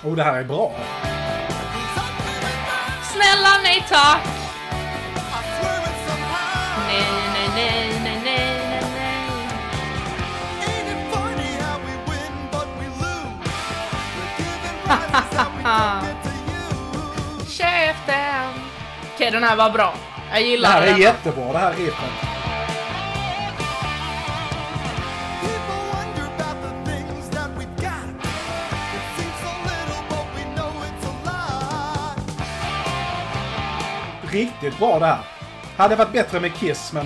Oh, 0.04 0.16
det 0.16 0.24
här 0.24 0.40
är 0.40 0.44
bra. 0.44 0.72
Snälla 3.14 3.50
nej 3.64 3.86
tack. 3.90 4.41
Den 19.32 19.44
här 19.44 19.56
var 19.56 19.70
bra. 19.70 19.94
Jag 20.32 20.40
Det 20.42 20.46
gillar 20.48 20.70
här 20.70 20.82
är 20.82 20.86
den. 20.86 21.02
jättebra, 21.02 21.52
det 21.54 21.58
här 21.60 21.74
riffet. 21.74 22.10
People 25.42 25.80
wonder 25.94 26.26
about 26.36 26.58
the 26.62 26.92
things 26.92 27.30
that 27.30 27.50
we 27.58 27.66
got. 27.66 28.26
It 28.96 29.04
seems 29.18 29.38
so 29.44 29.52
little, 29.70 30.02
but 30.10 30.26
we 30.36 30.44
know 30.56 30.72
it's 30.88 31.06
a 31.08 31.14
lot. 31.26 32.18
Riktigt 34.34 34.78
bra 34.80 35.00
det 35.00 35.06
här. 35.06 35.20
Hade 35.78 35.96
varit 35.96 36.14
bättre 36.14 36.40
med 36.40 36.54
Kiss, 36.56 36.94
men... 36.94 37.06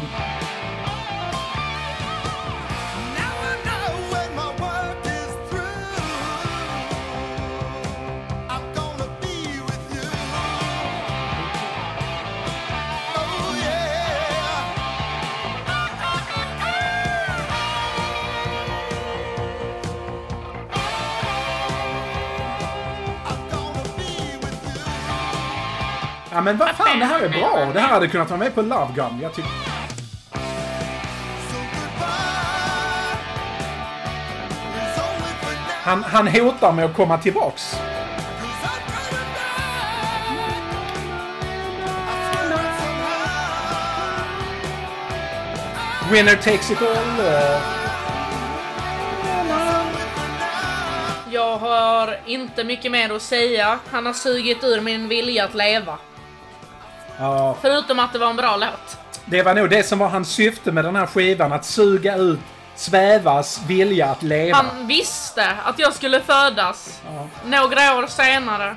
Ja, 26.36 26.42
men 26.42 26.58
vad 26.58 26.70
fan, 26.70 27.00
det 27.00 27.06
här 27.06 27.22
är 27.22 27.30
bra. 27.30 27.72
Det 27.74 27.80
här 27.80 27.88
hade 27.88 28.08
kunnat 28.08 28.30
vara 28.30 28.40
med 28.40 28.56
på 28.56 28.62
Love 28.62 28.94
Gun. 28.96 29.20
Jag 29.22 29.34
tycker... 29.34 29.52
Han, 35.84 36.04
han 36.04 36.28
hotar 36.28 36.72
med 36.72 36.86
att 36.86 36.96
komma 36.96 37.18
tillbaks. 37.18 37.76
Winner 46.12 46.36
takes 46.36 46.72
it 46.72 46.82
all. 46.82 47.20
Eh. 47.20 47.62
Jag 51.32 51.58
har 51.58 52.20
inte 52.26 52.64
mycket 52.64 52.92
mer 52.92 53.16
att 53.16 53.22
säga. 53.22 53.80
Han 53.92 54.06
har 54.06 54.14
sugit 54.14 54.64
ur 54.64 54.82
min 54.82 55.08
vilja 55.08 55.46
att 55.46 55.54
leva. 55.54 55.98
Ja, 57.20 57.56
Förutom 57.62 58.00
att 58.00 58.14
det 58.14 58.20
var 58.20 58.30
en 58.30 58.36
bra 58.36 58.58
låt. 58.58 58.98
det 59.26 59.44
var 59.44 59.54
nog 59.56 59.70
det 59.70 59.84
som 59.84 60.00
var 60.00 60.08
hans 60.10 60.30
syfte 60.30 60.72
med 60.72 60.86
den 60.86 60.96
här 60.96 61.06
skivan. 61.06 61.54
Att 61.54 61.66
suga 61.66 62.16
ut 62.16 62.40
Svävas 62.76 63.62
vilja 63.68 64.06
att 64.06 64.24
leva. 64.24 64.58
Han 64.58 64.88
visste 64.88 65.52
att 65.66 65.80
jag 65.80 65.94
skulle 65.94 66.22
födas. 66.22 67.02
Ja. 67.06 67.28
Några 67.46 67.98
år 67.98 68.08
senare. 68.08 68.76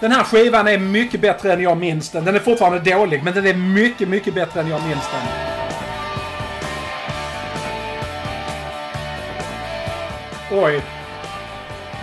Den 0.00 0.12
här 0.12 0.24
skivan 0.24 0.68
är 0.68 0.78
mycket 0.78 1.20
bättre 1.20 1.52
än 1.52 1.62
jag 1.62 1.76
minns 1.76 2.10
den. 2.10 2.24
Den 2.24 2.34
är 2.34 2.40
fortfarande 2.40 2.90
dålig, 2.90 3.22
men 3.24 3.34
den 3.34 3.46
är 3.46 3.54
mycket, 3.54 4.08
mycket 4.08 4.34
bättre 4.34 4.60
än 4.60 4.68
jag 4.68 4.82
minns 4.82 5.08
den. 5.12 5.48
Oj. 10.62 10.82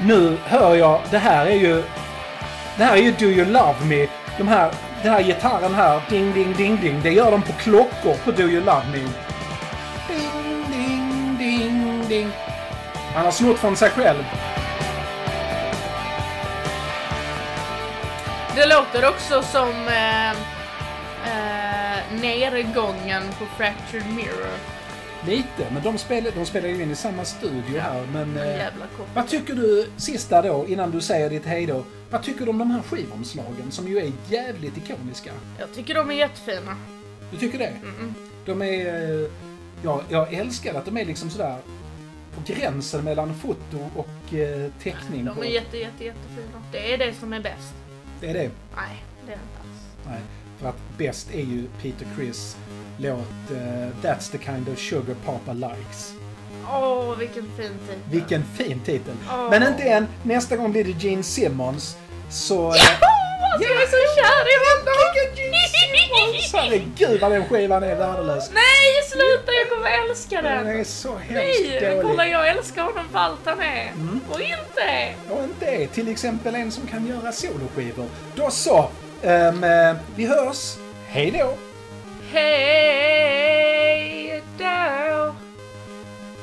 Nu 0.01 0.37
hör 0.45 0.75
jag, 0.75 1.01
det 1.11 1.17
här 1.17 1.45
är 1.45 1.55
ju... 1.55 1.83
Det 2.77 2.83
här 2.83 2.93
är 2.93 3.01
ju 3.01 3.11
Do 3.11 3.25
You 3.25 3.45
Love 3.45 3.85
Me. 3.85 4.07
De 4.37 4.47
här, 4.47 4.71
den 5.03 5.11
här 5.11 5.23
gitarren 5.23 5.73
här, 5.73 6.01
ding, 6.09 6.33
ding, 6.33 6.53
ding, 6.57 6.79
ding. 6.81 7.01
Det 7.03 7.11
gör 7.11 7.31
de 7.31 7.41
på 7.41 7.53
klockor 7.53 8.15
på 8.25 8.31
Do 8.31 8.43
You 8.43 8.65
Love 8.65 8.85
Me. 8.91 8.99
Ding, 10.07 10.65
ding, 10.71 11.35
ding, 11.39 12.05
ding. 12.09 12.31
Han 13.13 13.25
har 13.25 13.31
snott 13.31 13.59
från 13.59 13.75
sig 13.75 13.89
själv. 13.89 14.23
Det 18.55 18.65
låter 18.65 19.09
också 19.09 19.41
som 19.41 19.69
eh, 19.87 20.31
eh, 20.31 22.21
nergången 22.21 23.23
på 23.39 23.45
Fractured 23.57 24.13
Mirror. 24.15 24.57
Lite, 25.27 25.67
men 25.73 25.83
de 25.83 25.97
spelar, 25.97 26.31
de 26.31 26.45
spelar 26.45 26.69
ju 26.69 26.83
in 26.83 26.91
i 26.91 26.95
samma 26.95 27.25
studio 27.25 27.79
här. 27.79 28.05
Men, 28.13 28.37
En 28.37 28.59
eh, 28.59 28.67
vad 29.13 29.27
tycker 29.27 29.53
du, 29.53 29.89
sista 29.97 30.41
då, 30.41 30.67
innan 30.67 30.91
du 30.91 31.01
säger 31.01 31.29
ditt 31.29 31.45
hejdå. 31.45 31.83
Vad 32.09 32.23
tycker 32.23 32.45
du 32.45 32.49
om 32.49 32.57
de 32.57 32.71
här 32.71 32.81
skivomslagen 32.81 33.71
som 33.71 33.87
ju 33.87 33.97
är 33.99 34.11
jävligt 34.29 34.77
ikoniska? 34.77 35.31
Jag 35.59 35.73
tycker 35.73 35.95
de 35.95 36.11
är 36.11 36.15
jättefina. 36.15 36.77
Du 37.31 37.37
tycker 37.37 37.57
det? 37.59 37.73
De 38.45 38.61
är... 38.61 39.23
eh, 39.23 39.29
Ja, 39.83 40.01
jag 40.09 40.33
älskar 40.33 40.73
att 40.73 40.85
de 40.85 40.97
är 40.97 41.05
liksom 41.05 41.29
sådär 41.29 41.57
på 42.35 42.53
gränsen 42.53 43.03
mellan 43.03 43.35
foto 43.35 43.89
och 43.95 44.33
eh, 44.33 44.71
teckning. 44.83 45.25
De 45.25 45.35
på, 45.35 45.43
är 45.45 45.49
jätte, 45.49 45.77
jätte, 45.77 46.03
jättefina. 46.03 46.61
Det 46.71 46.93
är 46.93 46.97
det 46.97 47.13
som 47.13 47.33
är 47.33 47.39
bäst. 47.39 47.73
Det 48.21 48.29
är 48.29 48.33
det. 48.33 48.51
Nej, 48.75 49.03
det 49.25 49.31
är 49.31 49.35
det 49.35 49.41
inte 49.43 49.59
alls. 49.59 50.07
Nej, 50.07 50.21
för 50.59 50.69
att 50.69 50.97
bäst 50.97 51.31
är 51.33 51.43
ju 51.43 51.67
Peter 51.81 52.07
Criss 52.17 52.57
låt 52.97 53.19
eh, 53.51 53.57
That's 54.01 54.31
the 54.31 54.37
kind 54.37 54.69
of 54.69 54.79
sugar 54.79 55.15
papa 55.25 55.53
likes. 55.53 56.13
Åh, 56.71 57.17
vilken 57.17 57.43
fin 57.43 57.71
tid. 57.87 57.99
Vilken 58.11 58.43
fin 58.43 58.79
titel. 58.79 59.15
Åh. 59.29 59.49
Men 59.49 59.63
inte 59.63 59.83
än. 59.83 60.07
Nästa 60.23 60.57
gång 60.57 60.71
blir 60.71 60.83
det 60.83 61.03
Gene 61.03 61.23
Simmons. 61.23 61.97
Så... 62.29 62.73
jag 63.61 63.71
är 63.83 63.87
så 63.87 63.97
kär 64.15 64.45
i 64.53 64.55
honom! 64.65 64.95
Herregud 66.53 67.21
vad 67.21 67.31
den 67.31 67.45
skivan 67.49 67.83
är 67.83 67.95
värdelös. 67.95 68.49
Nej, 68.53 69.03
sluta! 69.11 69.51
Jag 69.51 69.69
kommer 69.69 69.89
älska 70.09 70.41
Den 70.41 70.65
den! 70.67 70.79
är 70.79 70.83
så 70.83 71.15
hemskt 71.17 71.31
Nej, 71.31 71.79
kolla 71.81 72.01
dålig. 72.01 72.13
Mm. 72.13 72.31
jag 72.31 72.47
älskar 72.49 72.83
honom 72.83 73.05
för 73.11 73.19
allt 73.19 73.39
han 73.45 73.61
är. 73.61 73.91
Och 74.29 74.39
inte! 74.41 75.13
Och 75.29 75.43
inte 75.43 75.65
är 75.65 75.87
till 75.87 76.07
exempel 76.11 76.55
en 76.55 76.71
som 76.71 76.87
kan 76.87 77.07
göra 77.07 77.31
soloskivor. 77.31 78.05
Då 78.35 78.49
så. 78.51 78.89
eh, 79.21 79.53
vi 80.15 80.25
hörs. 80.25 80.75
Hej 81.07 81.31
då. 81.31 81.53
Hej, 83.05 84.43
där 84.57 85.33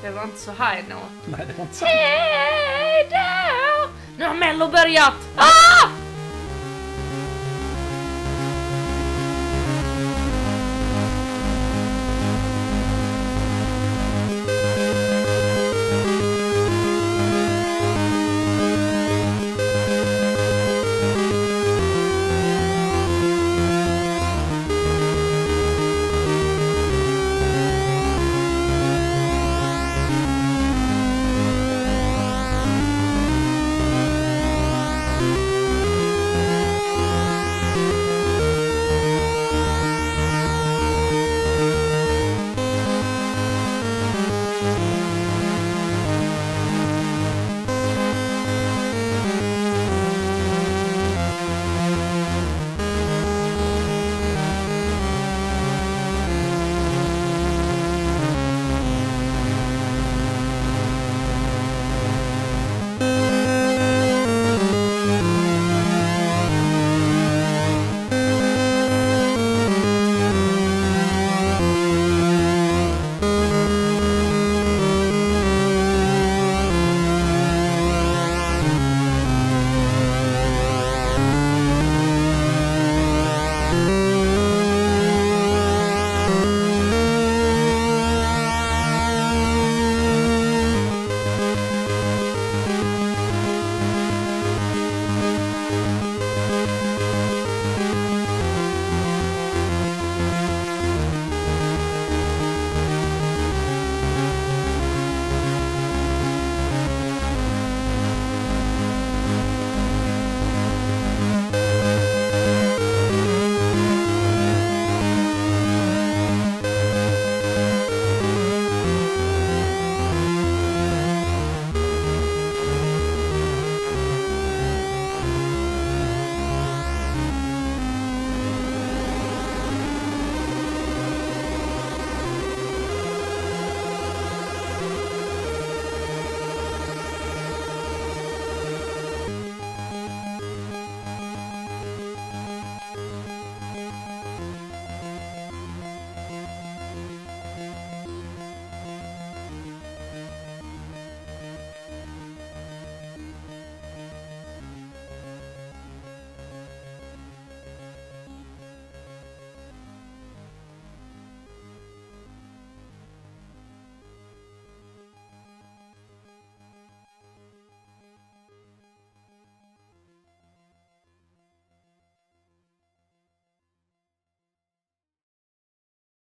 Det 0.02 0.10
var 0.10 0.22
inte 0.22 0.40
så 0.40 0.50
high 0.50 0.82
note. 0.88 1.06
Nej, 1.24 1.40
det 1.48 1.52
var 1.58 1.62
inte 1.64 1.76
så. 1.76 1.84
Hey, 1.84 3.04
då! 3.10 3.88
Nu 4.16 4.24
har 4.24 4.34
Mello 4.34 4.68
börjat! 4.68 5.14
Ah! 5.36 5.88